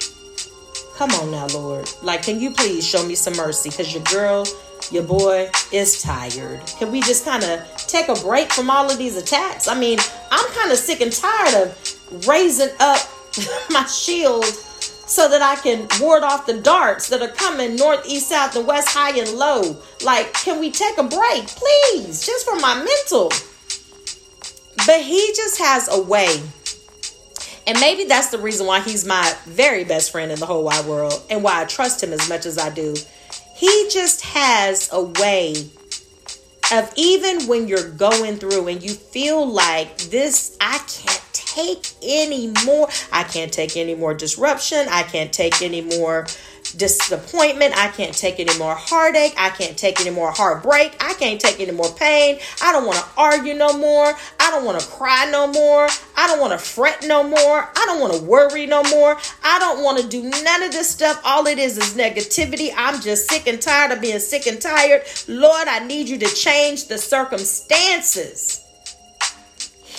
come 0.95 1.11
on 1.11 1.31
now, 1.31 1.47
Lord. 1.47 1.89
Like, 2.01 2.23
can 2.23 2.39
you 2.39 2.51
please 2.51 2.87
show 2.87 3.05
me 3.05 3.15
some 3.15 3.35
mercy? 3.35 3.69
Because 3.69 3.93
your 3.93 4.03
girl, 4.03 4.47
your 4.91 5.03
boy 5.03 5.49
is 5.73 6.01
tired. 6.01 6.61
Can 6.79 6.89
we 6.89 7.01
just 7.01 7.25
kind 7.25 7.43
of 7.43 7.59
take 7.75 8.07
a 8.07 8.15
break 8.15 8.49
from 8.49 8.69
all 8.69 8.89
of 8.89 8.97
these 8.97 9.17
attacks? 9.17 9.67
I 9.67 9.77
mean, 9.77 9.99
I'm 10.31 10.49
kind 10.53 10.71
of 10.71 10.77
sick 10.77 11.01
and 11.01 11.11
tired 11.11 11.67
of 11.67 12.27
raising 12.29 12.69
up 12.79 13.01
my 13.69 13.85
shield 13.87 14.45
so 15.13 15.29
that 15.29 15.43
I 15.43 15.55
can 15.57 15.87
ward 16.01 16.23
off 16.23 16.47
the 16.47 16.59
darts 16.59 17.09
that 17.09 17.21
are 17.21 17.27
coming 17.27 17.75
north, 17.75 18.03
east, 18.07 18.29
south, 18.29 18.55
and 18.55 18.65
west, 18.65 18.87
high 18.89 19.15
and 19.15 19.29
low. 19.29 19.77
Like, 20.03 20.33
can 20.33 20.59
we 20.59 20.71
take 20.71 20.97
a 20.97 21.03
break, 21.03 21.45
please? 21.45 22.25
Just 22.25 22.47
for 22.47 22.55
my 22.55 22.73
mental. 22.73 23.31
But 24.87 25.01
he 25.01 25.31
just 25.35 25.59
has 25.59 25.87
a 25.87 26.01
way. 26.01 26.41
And 27.67 27.79
maybe 27.79 28.05
that's 28.05 28.31
the 28.31 28.39
reason 28.39 28.65
why 28.65 28.79
he's 28.79 29.05
my 29.05 29.35
very 29.45 29.83
best 29.83 30.11
friend 30.11 30.31
in 30.31 30.39
the 30.39 30.47
whole 30.47 30.63
wide 30.63 30.85
world 30.85 31.21
and 31.29 31.43
why 31.43 31.61
I 31.61 31.65
trust 31.65 32.03
him 32.03 32.11
as 32.11 32.27
much 32.27 32.47
as 32.47 32.57
I 32.57 32.71
do. 32.71 32.95
He 33.55 33.89
just 33.91 34.21
has 34.21 34.89
a 34.91 35.03
way 35.03 35.53
of 36.71 36.91
even 36.95 37.47
when 37.47 37.67
you're 37.67 37.91
going 37.91 38.37
through 38.37 38.67
and 38.67 38.81
you 38.81 38.89
feel 38.89 39.45
like 39.45 39.95
this, 39.97 40.57
I 40.59 40.79
can't 40.79 41.22
take 41.53 41.87
any 42.01 42.51
more. 42.65 42.89
I 43.11 43.23
can't 43.23 43.51
take 43.51 43.77
any 43.77 43.95
more 43.95 44.13
disruption. 44.13 44.87
I 44.89 45.03
can't 45.03 45.31
take 45.31 45.61
any 45.61 45.81
more 45.81 46.25
disappointment. 46.77 47.77
I 47.77 47.89
can't 47.89 48.15
take 48.15 48.39
any 48.39 48.57
more 48.57 48.75
heartache. 48.75 49.33
I 49.37 49.49
can't 49.49 49.77
take 49.77 49.99
any 50.01 50.09
more 50.09 50.31
heartbreak. 50.31 50.95
I 50.99 51.13
can't 51.13 51.39
take 51.39 51.59
any 51.59 51.71
more 51.71 51.91
pain. 51.91 52.39
I 52.61 52.71
don't 52.71 52.85
want 52.85 52.97
to 52.97 53.05
argue 53.17 53.53
no 53.53 53.77
more. 53.77 54.13
I 54.39 54.51
don't 54.51 54.65
want 54.65 54.79
to 54.79 54.87
cry 54.87 55.29
no 55.31 55.47
more. 55.47 55.87
I 56.15 56.27
don't 56.27 56.39
want 56.39 56.53
to 56.53 56.57
fret 56.57 57.05
no 57.05 57.23
more. 57.23 57.69
I 57.75 57.83
don't 57.85 57.99
want 57.99 58.13
to 58.13 58.23
worry 58.23 58.65
no 58.65 58.83
more. 58.83 59.17
I 59.43 59.59
don't 59.59 59.83
want 59.83 60.01
to 60.01 60.07
do 60.07 60.23
none 60.23 60.63
of 60.63 60.71
this 60.71 60.89
stuff. 60.89 61.21
All 61.23 61.45
it 61.47 61.59
is 61.59 61.77
is 61.77 61.93
negativity. 61.93 62.73
I'm 62.75 62.99
just 63.01 63.29
sick 63.29 63.47
and 63.47 63.61
tired 63.61 63.91
of 63.91 64.01
being 64.01 64.19
sick 64.19 64.47
and 64.47 64.61
tired. 64.61 65.03
Lord, 65.27 65.67
I 65.67 65.85
need 65.85 66.09
you 66.09 66.17
to 66.19 66.27
change 66.33 66.87
the 66.87 66.97
circumstances. 66.97 68.62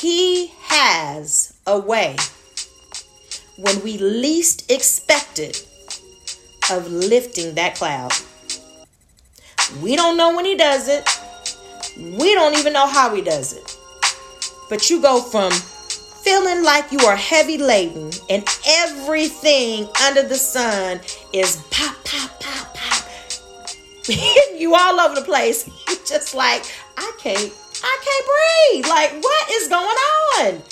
He 0.05 0.49
has 0.65 1.55
a 1.67 1.79
way 1.79 2.15
when 3.57 3.83
we 3.83 3.97
least 3.97 4.71
expect 4.71 5.39
it 5.39 5.67
of 6.71 6.93
lifting 6.93 7.55
that 7.55 7.77
cloud. 7.77 8.13
We 9.81 9.97
don't 9.97 10.19
know 10.19 10.37
when 10.37 10.45
he 10.45 10.57
does 10.57 10.89
it. 10.89 11.09
We 12.21 12.35
don't 12.35 12.55
even 12.59 12.75
know 12.75 12.87
how 12.87 13.15
he 13.15 13.23
does 13.23 13.55
it. 13.55 13.79
But 14.69 14.91
you 14.91 15.01
go 15.01 15.23
from 15.23 15.51
feeling 15.53 16.63
like 16.63 16.93
you 16.93 16.99
are 17.07 17.17
heavy 17.17 17.57
laden 17.57 18.13
and 18.29 18.45
everything 18.67 19.89
under 20.05 20.23
the 20.23 20.37
sun 20.37 21.01
is 21.33 21.57
pop, 21.71 21.97
pop, 22.05 22.41
pop, 22.41 22.75
pop. 22.75 23.09
you 24.59 24.75
all 24.75 25.01
over 25.01 25.15
the 25.15 25.25
place. 25.25 25.67
Just 26.07 26.35
like, 26.35 26.71
I 26.99 27.11
can't, 27.19 27.51
I 27.83 27.99
can't 28.05 28.27
breathe. 28.27 28.87
Like, 28.87 29.23
what 29.23 29.51
is 29.51 29.69
going 29.69 29.85
on? 29.85 30.63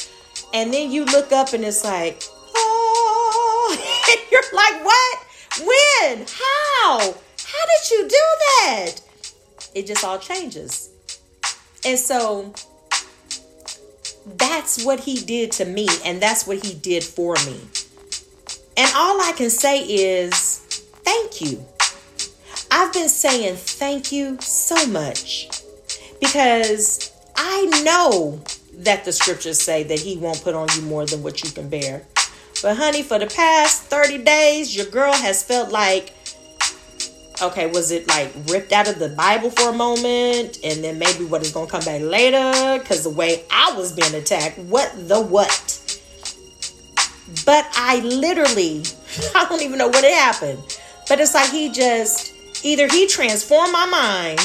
And 0.55 0.73
then 0.73 0.91
you 0.91 1.05
look 1.07 1.33
up 1.33 1.53
and 1.53 1.65
it's 1.65 1.85
like, 1.85 2.23
oh, 2.55 3.77
and 4.11 4.31
you're 4.31 4.43
like, 4.53 4.85
what? 4.85 5.19
When? 5.59 6.27
How? 6.29 6.99
How 6.99 7.65
did 7.67 7.91
you 7.91 8.09
do 8.09 8.25
that? 8.61 8.95
It 9.75 9.87
just 9.87 10.05
all 10.05 10.19
changes. 10.19 10.91
And 11.85 11.99
so 11.99 12.53
that's 14.37 14.85
what 14.85 15.01
he 15.01 15.17
did 15.21 15.53
to 15.53 15.65
me, 15.65 15.89
and 16.05 16.23
that's 16.23 16.47
what 16.47 16.65
he 16.65 16.75
did 16.75 17.03
for 17.03 17.35
me. 17.47 17.61
And 18.77 18.91
all 18.95 19.21
I 19.21 19.33
can 19.37 19.51
say 19.51 19.83
is 19.83 20.59
thank 21.05 21.41
you. 21.41 21.65
I've 22.71 22.93
been 22.93 23.09
saying 23.09 23.57
thank 23.57 24.13
you 24.13 24.39
so 24.41 24.87
much 24.87 25.62
because 26.23 27.11
I 27.35 27.83
know 27.85 28.41
that 28.79 29.05
the 29.05 29.13
scriptures 29.13 29.61
say 29.61 29.83
that 29.83 29.99
he 29.99 30.17
won't 30.17 30.43
put 30.43 30.55
on 30.55 30.69
you 30.77 30.83
more 30.83 31.05
than 31.05 31.23
what 31.23 31.43
you 31.43 31.51
can 31.51 31.69
bear. 31.69 32.07
But 32.63 32.77
honey, 32.77 33.03
for 33.03 33.19
the 33.19 33.27
past 33.27 33.83
30 33.83 34.19
days, 34.19 34.75
your 34.75 34.87
girl 34.87 35.13
has 35.13 35.43
felt 35.43 35.71
like 35.73 36.15
okay, 37.43 37.67
was 37.67 37.91
it 37.91 38.07
like 38.07 38.33
ripped 38.47 38.71
out 38.71 38.87
of 38.89 39.01
the 39.01 39.09
Bible 39.09 39.51
for 39.51 39.71
a 39.71 39.73
moment 39.73 40.59
and 40.63 40.85
then 40.85 40.97
maybe 40.97 41.25
what 41.25 41.43
is 41.43 41.51
going 41.51 41.67
to 41.67 41.73
come 41.73 41.85
back 41.85 42.01
later 42.01 42.81
because 42.81 43.03
the 43.03 43.11
way 43.11 43.43
I 43.51 43.75
was 43.77 43.91
being 43.91 44.15
attacked, 44.15 44.59
what 44.59 44.93
the 45.09 45.21
what? 45.21 45.51
But 47.45 47.67
I 47.75 47.99
literally, 48.05 48.85
I 49.35 49.45
don't 49.49 49.61
even 49.61 49.77
know 49.77 49.89
what 49.89 50.05
happened. 50.05 50.63
But 51.09 51.19
it's 51.19 51.35
like 51.35 51.51
he 51.51 51.73
just 51.73 52.33
either 52.65 52.87
he 52.87 53.09
transformed 53.09 53.73
my 53.73 53.87
mind 53.87 54.41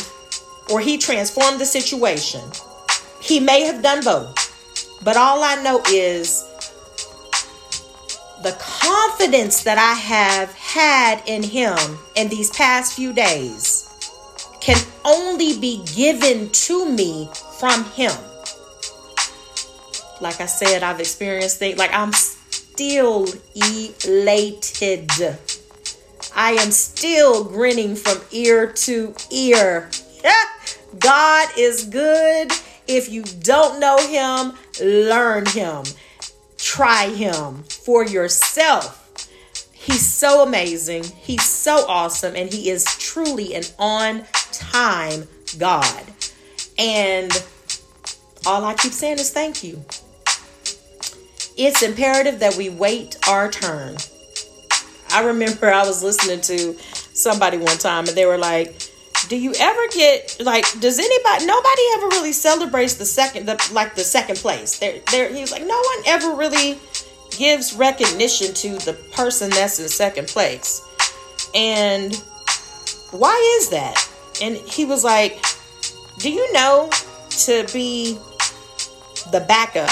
or 0.71 0.80
he 0.80 0.97
transformed 0.97 1.60
the 1.60 1.65
situation. 1.65 2.41
He 3.21 3.39
may 3.39 3.62
have 3.62 3.82
done 3.82 4.03
both. 4.03 4.36
But 5.03 5.15
all 5.15 5.43
I 5.43 5.62
know 5.63 5.82
is 5.91 6.43
the 8.43 8.56
confidence 8.60 9.63
that 9.63 9.77
I 9.77 9.93
have 9.93 10.53
had 10.53 11.21
in 11.25 11.43
him 11.43 11.77
in 12.15 12.30
these 12.30 12.49
past 12.51 12.93
few 12.93 13.13
days 13.13 13.84
can 14.60 14.77
only 15.06 15.58
be 15.60 15.84
given 15.95 16.49
to 16.49 16.91
me 16.91 17.30
from 17.60 17.84
him. 17.86 18.12
Like 20.19 20.41
I 20.41 20.45
said, 20.45 20.84
I've 20.84 20.99
experienced 20.99 21.58
things 21.58 21.77
like 21.77 21.93
I'm 21.93 22.12
still 22.13 23.27
elated. 23.56 25.12
I 26.36 26.51
am 26.51 26.71
still 26.71 27.43
grinning 27.43 27.95
from 27.95 28.19
ear 28.32 28.71
to 28.71 29.15
ear. 29.32 29.89
God 31.00 31.50
is 31.58 31.86
good. 31.86 32.52
If 32.88 33.10
you 33.10 33.24
don't 33.24 33.80
know 33.80 33.98
him, 33.98 34.54
learn 34.82 35.46
him. 35.48 35.84
Try 36.58 37.10
him 37.10 37.63
for 37.63 38.06
yourself. 38.06 39.04
He's 39.74 40.06
so 40.06 40.44
amazing. 40.44 41.04
He's 41.04 41.46
so 41.46 41.86
awesome. 41.88 42.36
And 42.36 42.52
he 42.52 42.70
is 42.70 42.84
truly 42.98 43.56
an 43.56 43.63
on 43.80 44.26
time 44.52 45.28
God. 45.58 46.04
And 46.78 47.32
all 48.46 48.66
I 48.66 48.74
keep 48.74 48.92
saying 48.92 49.20
is 49.20 49.32
thank 49.32 49.63
you. 49.63 49.84
It's 51.58 51.82
imperative 51.82 52.40
that 52.40 52.56
we 52.56 52.70
wait 52.70 53.18
our 53.28 53.50
turn. 53.50 53.98
I 55.10 55.24
remember 55.24 55.72
I 55.72 55.88
was 55.88 56.04
listening 56.04 56.42
to 56.42 56.74
somebody 57.13 57.58
one 57.58 57.78
time 57.78 58.08
and 58.08 58.16
they 58.16 58.26
were 58.26 58.38
like, 58.38 58.92
do 59.30 59.36
you 59.36 59.54
ever 59.60 59.82
get 59.94 60.38
like 60.42 60.66
does 60.80 61.00
anybody 61.00 61.46
nobody 61.46 61.82
ever 61.96 62.08
really 62.08 62.32
celebrates 62.32 62.96
the 62.96 63.06
second 63.06 63.46
the 63.46 63.70
like 63.74 63.96
the 63.96 64.04
second 64.04 64.38
place. 64.38 64.80
There 64.80 65.00
there 65.12 65.34
he's 65.34 65.52
like 65.52 65.66
no 65.66 65.76
one 65.76 66.04
ever 66.08 66.36
really 66.36 66.80
gives 67.32 67.74
recognition 67.74 68.54
to 68.54 68.78
the 68.86 68.94
person 69.13 69.50
that's 69.50 69.80
in 69.80 69.88
second 69.90 70.28
place. 70.28 70.82
And 71.54 72.16
why 73.12 73.58
is 73.60 73.70
that? 73.70 74.10
And 74.42 74.56
he 74.56 74.86
was 74.86 75.04
like 75.04 75.44
do 76.20 76.32
you 76.32 76.52
know 76.54 76.90
to 77.30 77.68
be 77.74 78.18
the 79.32 79.44
backup 79.48 79.90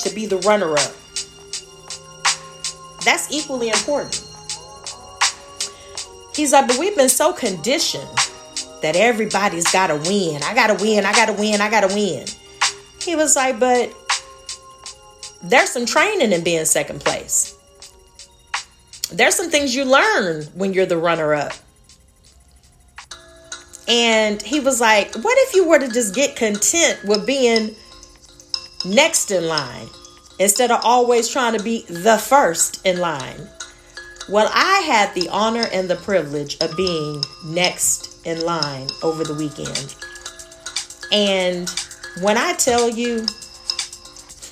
to 0.00 0.14
be 0.14 0.26
the 0.26 0.38
runner 0.38 0.72
up 0.74 0.92
that's 3.04 3.32
equally 3.32 3.70
important. 3.70 4.22
He's 6.34 6.52
like 6.52 6.68
but 6.68 6.78
we've 6.78 6.96
been 6.96 7.08
so 7.08 7.32
conditioned 7.32 8.27
that 8.82 8.96
everybody's 8.96 9.70
got 9.70 9.88
to 9.88 9.96
win. 9.96 10.42
I 10.42 10.54
got 10.54 10.68
to 10.68 10.82
win. 10.82 11.04
I 11.04 11.12
got 11.12 11.26
to 11.26 11.32
win. 11.32 11.60
I 11.60 11.70
got 11.70 11.88
to 11.88 11.94
win. 11.94 12.26
He 13.02 13.16
was 13.16 13.36
like, 13.36 13.58
but 13.58 13.92
there's 15.42 15.70
some 15.70 15.86
training 15.86 16.32
in 16.32 16.42
being 16.44 16.64
second 16.64 17.00
place. 17.00 17.56
There's 19.10 19.34
some 19.34 19.50
things 19.50 19.74
you 19.74 19.84
learn 19.84 20.44
when 20.54 20.72
you're 20.72 20.86
the 20.86 20.98
runner 20.98 21.34
up. 21.34 21.52
And 23.88 24.42
he 24.42 24.60
was 24.60 24.80
like, 24.80 25.14
what 25.14 25.36
if 25.38 25.54
you 25.54 25.66
were 25.66 25.78
to 25.78 25.88
just 25.88 26.14
get 26.14 26.36
content 26.36 27.02
with 27.04 27.26
being 27.26 27.74
next 28.84 29.30
in 29.30 29.46
line 29.48 29.86
instead 30.38 30.70
of 30.70 30.80
always 30.84 31.28
trying 31.28 31.56
to 31.56 31.62
be 31.62 31.84
the 31.88 32.18
first 32.18 32.84
in 32.84 32.98
line? 32.98 33.48
Well, 34.28 34.50
I 34.52 34.80
had 34.80 35.14
the 35.14 35.30
honor 35.30 35.66
and 35.72 35.88
the 35.88 35.96
privilege 35.96 36.58
of 36.60 36.76
being 36.76 37.24
next 37.46 38.26
in 38.26 38.44
line 38.44 38.88
over 39.02 39.24
the 39.24 39.32
weekend. 39.32 39.94
And 41.10 41.70
when 42.20 42.36
I 42.36 42.52
tell 42.52 42.90
you, 42.90 43.24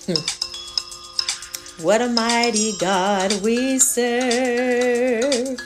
hmm, 0.07 0.15
what 1.85 2.01
a 2.01 2.09
mighty 2.09 2.73
God 2.79 3.35
we 3.43 3.79
serve. 3.79 5.59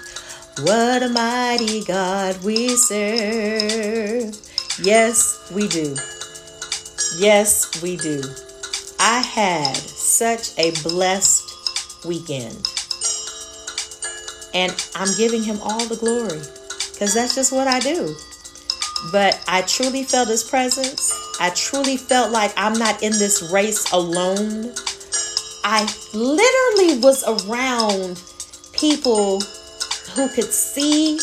What 0.62 1.04
a 1.04 1.08
mighty 1.08 1.84
God 1.84 2.42
we 2.42 2.70
serve. 2.70 4.36
Yes, 4.82 5.52
we 5.54 5.68
do. 5.68 5.94
Yes, 7.18 7.80
we 7.80 7.96
do. 7.96 8.22
I 8.98 9.20
had 9.20 9.76
such 9.76 10.58
a 10.58 10.72
blessed 10.82 12.04
weekend. 12.04 12.69
And 14.54 14.74
I'm 14.94 15.08
giving 15.16 15.42
him 15.42 15.58
all 15.62 15.84
the 15.86 15.96
glory 15.96 16.40
because 16.92 17.14
that's 17.14 17.34
just 17.34 17.52
what 17.52 17.66
I 17.66 17.80
do. 17.80 18.14
But 19.12 19.42
I 19.48 19.62
truly 19.62 20.04
felt 20.04 20.28
his 20.28 20.44
presence. 20.44 21.12
I 21.40 21.50
truly 21.50 21.96
felt 21.96 22.32
like 22.32 22.52
I'm 22.56 22.74
not 22.74 23.02
in 23.02 23.12
this 23.12 23.50
race 23.52 23.90
alone. 23.92 24.74
I 25.64 25.88
literally 26.12 27.00
was 27.00 27.24
around 27.24 28.20
people 28.72 29.40
who 30.14 30.28
could 30.28 30.52
see 30.52 31.18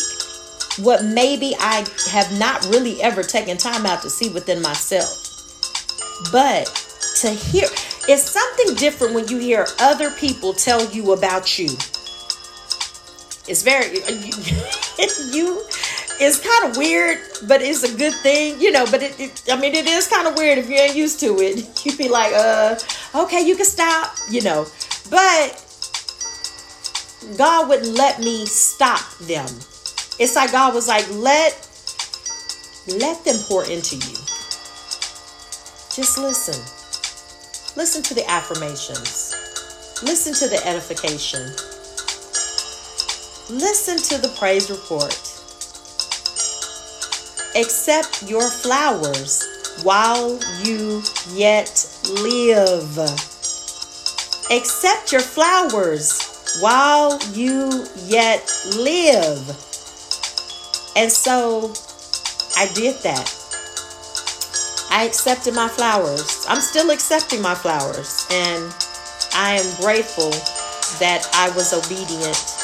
what 0.80 1.04
maybe 1.04 1.54
I 1.58 1.86
have 2.10 2.38
not 2.38 2.64
really 2.66 3.00
ever 3.02 3.22
taken 3.22 3.56
time 3.56 3.86
out 3.86 4.02
to 4.02 4.10
see 4.10 4.30
within 4.30 4.62
myself. 4.62 5.08
But 6.32 6.66
to 7.20 7.30
hear, 7.30 7.68
it's 8.08 8.30
something 8.30 8.74
different 8.74 9.14
when 9.14 9.28
you 9.28 9.38
hear 9.38 9.66
other 9.80 10.10
people 10.10 10.52
tell 10.52 10.84
you 10.90 11.12
about 11.12 11.58
you. 11.58 11.68
It's 13.48 13.62
very, 13.62 13.86
you, 15.34 15.64
it's 16.20 16.40
kind 16.40 16.70
of 16.70 16.76
weird, 16.76 17.18
but 17.46 17.62
it's 17.62 17.82
a 17.82 17.96
good 17.96 18.14
thing, 18.14 18.60
you 18.60 18.70
know. 18.72 18.84
But 18.90 19.02
it, 19.02 19.18
it 19.18 19.44
I 19.50 19.58
mean, 19.58 19.74
it 19.74 19.86
is 19.86 20.06
kind 20.06 20.26
of 20.26 20.36
weird 20.36 20.58
if 20.58 20.68
you 20.68 20.76
ain't 20.76 20.96
used 20.96 21.20
to 21.20 21.38
it. 21.40 21.66
You'd 21.84 21.98
be 21.98 22.08
like, 22.08 22.32
uh, 22.34 22.76
okay, 23.14 23.46
you 23.46 23.56
can 23.56 23.64
stop, 23.64 24.14
you 24.30 24.42
know. 24.42 24.66
But 25.10 25.64
God 27.36 27.68
wouldn't 27.68 27.94
let 27.96 28.20
me 28.20 28.46
stop 28.46 29.06
them. 29.18 29.48
It's 30.18 30.34
like 30.34 30.52
God 30.52 30.74
was 30.74 30.88
like, 30.88 31.08
let 31.10 31.64
let 32.88 33.24
them 33.24 33.36
pour 33.46 33.64
into 33.64 33.96
you. 33.96 34.16
Just 35.94 36.18
listen. 36.18 36.58
Listen 37.76 38.02
to 38.02 38.14
the 38.14 38.28
affirmations. 38.30 39.34
Listen 40.02 40.32
to 40.34 40.48
the 40.48 40.66
edification. 40.66 41.52
Listen 43.50 43.96
to 43.96 44.20
the 44.20 44.28
praise 44.38 44.70
report. 44.70 45.14
Accept 47.56 48.28
your 48.28 48.46
flowers 48.46 49.42
while 49.82 50.38
you 50.62 51.02
yet 51.32 51.88
live. 52.20 52.98
Accept 54.50 55.12
your 55.12 55.22
flowers 55.22 56.58
while 56.60 57.18
you 57.32 57.86
yet 58.04 58.52
live. 58.76 59.48
And 60.94 61.10
so 61.10 61.72
I 62.58 62.70
did 62.74 62.96
that. 63.02 63.34
I 64.90 65.04
accepted 65.04 65.54
my 65.54 65.68
flowers. 65.68 66.44
I'm 66.50 66.60
still 66.60 66.90
accepting 66.90 67.40
my 67.40 67.54
flowers. 67.54 68.26
And 68.30 68.74
I 69.32 69.54
am 69.54 69.80
grateful 69.80 70.32
that 71.00 71.26
I 71.32 71.48
was 71.56 71.72
obedient 71.72 72.57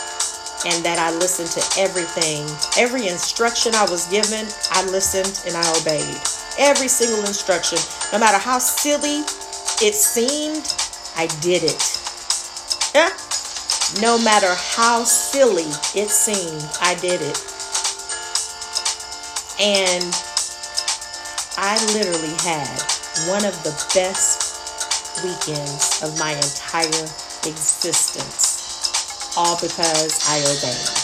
and 0.67 0.85
that 0.85 0.99
I 0.99 1.11
listened 1.17 1.51
to 1.57 1.81
everything. 1.81 2.47
Every 2.77 3.09
instruction 3.09 3.75
I 3.75 3.85
was 3.91 4.07
given, 4.07 4.47
I 4.71 4.85
listened 4.91 5.43
and 5.47 5.57
I 5.57 5.65
obeyed. 5.81 6.21
Every 6.59 6.89
single 6.89 7.21
instruction, 7.27 7.79
no 8.13 8.19
matter 8.19 8.39
how 8.39 8.59
silly 8.59 9.25
it 9.85 9.95
seemed, 9.95 10.65
I 11.17 11.27
did 11.41 11.63
it. 11.65 11.83
Yeah. 12.95 13.11
No 14.01 14.19
matter 14.23 14.55
how 14.55 15.05
silly 15.05 15.69
it 15.95 16.11
seemed, 16.11 16.65
I 16.81 16.95
did 17.01 17.21
it. 17.21 17.39
And 19.61 20.15
I 21.57 21.79
literally 21.95 22.35
had 22.43 22.67
one 23.31 23.45
of 23.45 23.55
the 23.63 23.75
best 23.95 24.45
weekends 25.23 26.03
of 26.03 26.19
my 26.19 26.33
entire 26.33 27.07
existence, 27.47 28.54
all 29.37 29.61
because 29.61 30.23
I 30.29 30.41
obeyed. 30.41 30.99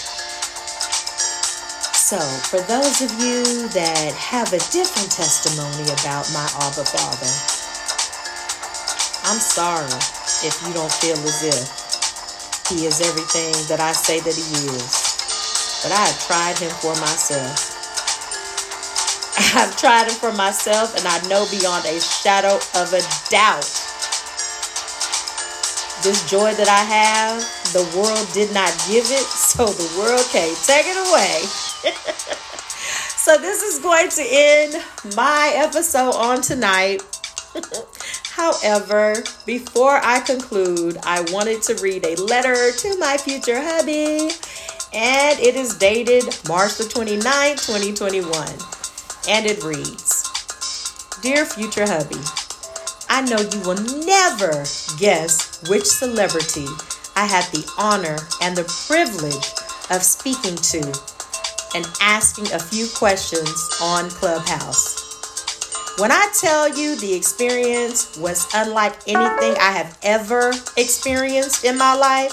So, 1.94 2.18
for 2.50 2.60
those 2.66 3.02
of 3.02 3.10
you 3.22 3.68
that 3.70 4.12
have 4.14 4.52
a 4.52 4.58
different 4.70 5.10
testimony 5.12 5.84
about 6.00 6.30
my 6.34 6.46
Abba 6.66 6.84
Father, 6.84 7.32
I'm 9.30 9.38
sorry 9.38 9.92
if 10.42 10.56
you 10.66 10.72
don't 10.74 10.92
feel 10.92 11.18
as 11.18 11.44
if 11.44 11.80
he 12.70 12.86
is 12.86 13.00
everything 13.00 13.50
that 13.66 13.80
I 13.82 13.90
say 13.90 14.20
that 14.20 14.30
He 14.30 14.54
is. 14.70 14.94
But 15.82 15.90
I 15.90 16.06
have 16.06 16.20
tried 16.22 16.54
Him 16.62 16.70
for 16.78 16.94
myself. 17.02 17.50
I've 19.58 19.74
tried 19.76 20.06
Him 20.06 20.14
for 20.14 20.30
myself, 20.38 20.94
and 20.94 21.02
I 21.02 21.18
know 21.26 21.50
beyond 21.50 21.84
a 21.86 21.98
shadow 21.98 22.62
of 22.78 22.94
a 22.94 23.02
doubt 23.26 23.66
this 26.02 26.28
joy 26.28 26.54
that 26.54 26.68
I 26.68 26.84
have, 26.84 27.40
the 27.72 27.84
world 27.96 28.28
did 28.32 28.52
not 28.52 28.72
give 28.88 29.04
it, 29.04 29.24
so 29.52 29.66
the 29.66 29.98
world 29.98 30.24
can't 30.32 30.56
take 30.64 30.86
it 30.86 30.96
away. 31.08 31.40
so, 33.16 33.38
this 33.38 33.62
is 33.62 33.78
going 33.80 34.08
to 34.10 34.22
end 34.26 34.84
my 35.16 35.52
episode 35.54 36.14
on 36.14 36.40
tonight. 36.40 37.02
However, 38.30 39.16
before 39.44 40.00
I 40.02 40.20
conclude, 40.20 40.98
I 41.04 41.20
wanted 41.32 41.62
to 41.62 41.74
read 41.82 42.06
a 42.06 42.16
letter 42.22 42.72
to 42.72 42.98
my 42.98 43.16
future 43.16 43.60
hubby, 43.60 44.30
and 44.94 45.38
it 45.40 45.56
is 45.56 45.76
dated 45.76 46.24
March 46.48 46.76
the 46.76 46.84
29th, 46.84 47.66
2021. 47.66 48.48
And 49.28 49.46
it 49.46 49.62
reads 49.62 50.24
Dear 51.20 51.44
future 51.44 51.86
hubby, 51.86 52.20
I 53.10 53.20
know 53.22 53.38
you 53.38 53.60
will 53.60 54.06
never 54.06 54.64
guess 54.98 55.49
which 55.68 55.85
celebrity 55.85 56.66
I 57.16 57.27
had 57.27 57.44
the 57.53 57.66
honor 57.79 58.16
and 58.40 58.57
the 58.57 58.64
privilege 58.87 59.53
of 59.90 60.03
speaking 60.03 60.57
to 60.57 60.81
and 61.75 61.87
asking 62.01 62.53
a 62.53 62.59
few 62.59 62.87
questions 62.96 63.51
on 63.83 64.09
Clubhouse. 64.11 65.01
When 65.99 66.11
I 66.11 66.33
tell 66.40 66.68
you 66.68 66.96
the 66.96 67.12
experience 67.14 68.16
was 68.16 68.49
unlike 68.55 68.94
anything 69.07 69.55
I 69.61 69.73
have 69.73 69.99
ever 70.03 70.53
experienced 70.77 71.64
in 71.64 71.77
my 71.77 71.94
life, 71.94 72.33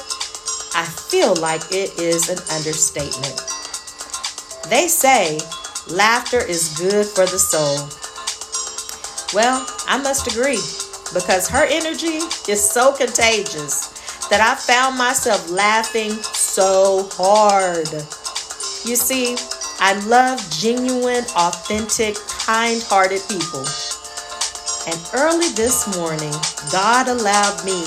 I 0.73 0.85
feel 0.85 1.35
like 1.35 1.61
it 1.71 1.99
is 1.99 2.29
an 2.29 2.39
understatement. 2.55 3.41
They 4.69 4.87
say 4.87 5.39
laughter 5.89 6.39
is 6.39 6.77
good 6.77 7.05
for 7.05 7.25
the 7.25 7.39
soul. 7.39 7.89
Well, 9.33 9.67
I 9.87 9.97
must 10.01 10.27
agree 10.31 10.61
because 11.13 11.47
her 11.49 11.65
energy 11.69 12.19
is 12.51 12.63
so 12.63 12.93
contagious 12.93 13.89
that 14.29 14.41
I 14.41 14.55
found 14.55 14.97
myself 14.97 15.49
laughing 15.49 16.11
so 16.11 17.07
hard. 17.13 17.87
You 18.85 18.95
see, 18.95 19.37
I 19.79 19.93
love 20.07 20.39
genuine, 20.51 21.23
authentic, 21.35 22.15
kind 22.15 22.81
hearted 22.83 23.21
people. 23.29 23.65
And 24.87 24.99
early 25.13 25.49
this 25.55 25.95
morning, 25.97 26.33
God 26.71 27.07
allowed 27.07 27.63
me 27.65 27.83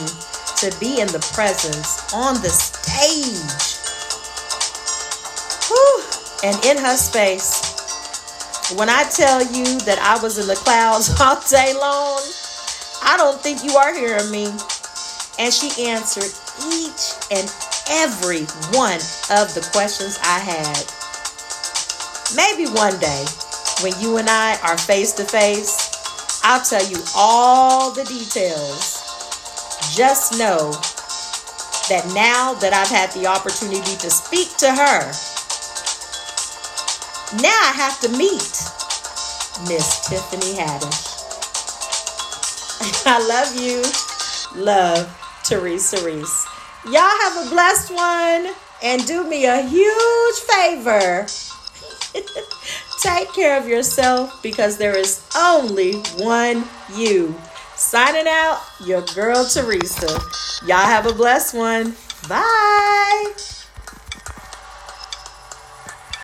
to 0.59 0.71
be 0.79 1.01
in 1.01 1.09
the 1.09 1.25
presence 1.33 2.13
on 2.13 2.35
the 2.43 2.51
stage. 2.51 3.81
Whew. 5.69 6.05
And 6.45 6.65
in 6.65 6.79
her 6.79 6.97
space. 6.97 7.77
When 8.77 8.89
I 8.89 9.05
tell 9.05 9.43
you 9.43 9.81
that 9.81 9.99
I 9.99 10.23
was 10.23 10.39
in 10.39 10.47
the 10.47 10.55
clouds 10.55 11.11
all 11.21 11.41
day 11.51 11.75
long, 11.75 12.21
I 13.03 13.17
don't 13.17 13.41
think 13.41 13.65
you 13.65 13.77
are 13.77 13.95
hearing 13.95 14.31
me. 14.31 14.47
And 15.39 15.53
she 15.53 15.87
answered 15.87 16.31
each 16.69 17.17
and 17.31 17.49
every 17.91 18.45
one 18.77 19.01
of 19.33 19.55
the 19.55 19.67
questions 19.73 20.19
I 20.23 20.39
had. 20.39 20.85
Maybe 22.37 22.71
one 22.71 22.99
day, 23.01 23.25
when 23.83 23.99
you 24.01 24.19
and 24.19 24.29
I 24.29 24.59
are 24.63 24.79
face 24.79 25.13
to 25.15 25.25
face, 25.25 25.91
I'll 26.45 26.63
tell 26.63 26.85
you 26.89 26.99
all 27.17 27.91
the 27.91 28.05
details. 28.05 29.01
Just 29.97 30.39
know 30.39 30.71
that 31.89 32.07
now 32.15 32.55
that 32.55 32.73
I've 32.73 32.89
had 32.89 33.11
the 33.13 33.27
opportunity 33.27 33.97
to 33.97 34.11
speak 34.11 34.57
to 34.59 34.71
her, 34.71 35.13
now 37.43 37.59
I 37.63 37.73
have 37.75 38.01
to 38.01 38.09
meet 38.11 38.55
Miss 39.69 40.09
Tiffany 40.09 40.55
Haddish. 40.55 41.10
I 43.07 43.27
love 43.29 43.61
you. 43.61 43.83
Love, 44.63 45.07
Teresa 45.45 46.03
Reese. 46.05 46.47
Y'all 46.87 47.03
have 47.03 47.47
a 47.47 47.51
blessed 47.51 47.93
one 47.93 48.55
and 48.83 49.07
do 49.07 49.29
me 49.29 49.45
a 49.45 49.61
huge 49.61 50.35
favor. 50.37 51.27
Take 53.03 53.33
care 53.35 53.59
of 53.61 53.69
yourself 53.69 54.43
because 54.43 54.79
there 54.79 54.97
is 54.97 55.23
only 55.37 55.95
one 56.17 56.65
you. 56.95 57.35
Signing 57.77 58.27
out, 58.27 58.63
your 58.85 59.03
girl 59.15 59.47
Teresa. 59.47 60.19
Y'all 60.67 60.79
have 60.79 61.07
a 61.07 61.13
blessed 61.13 61.55
one. 61.55 61.95
Bye. 62.29 63.35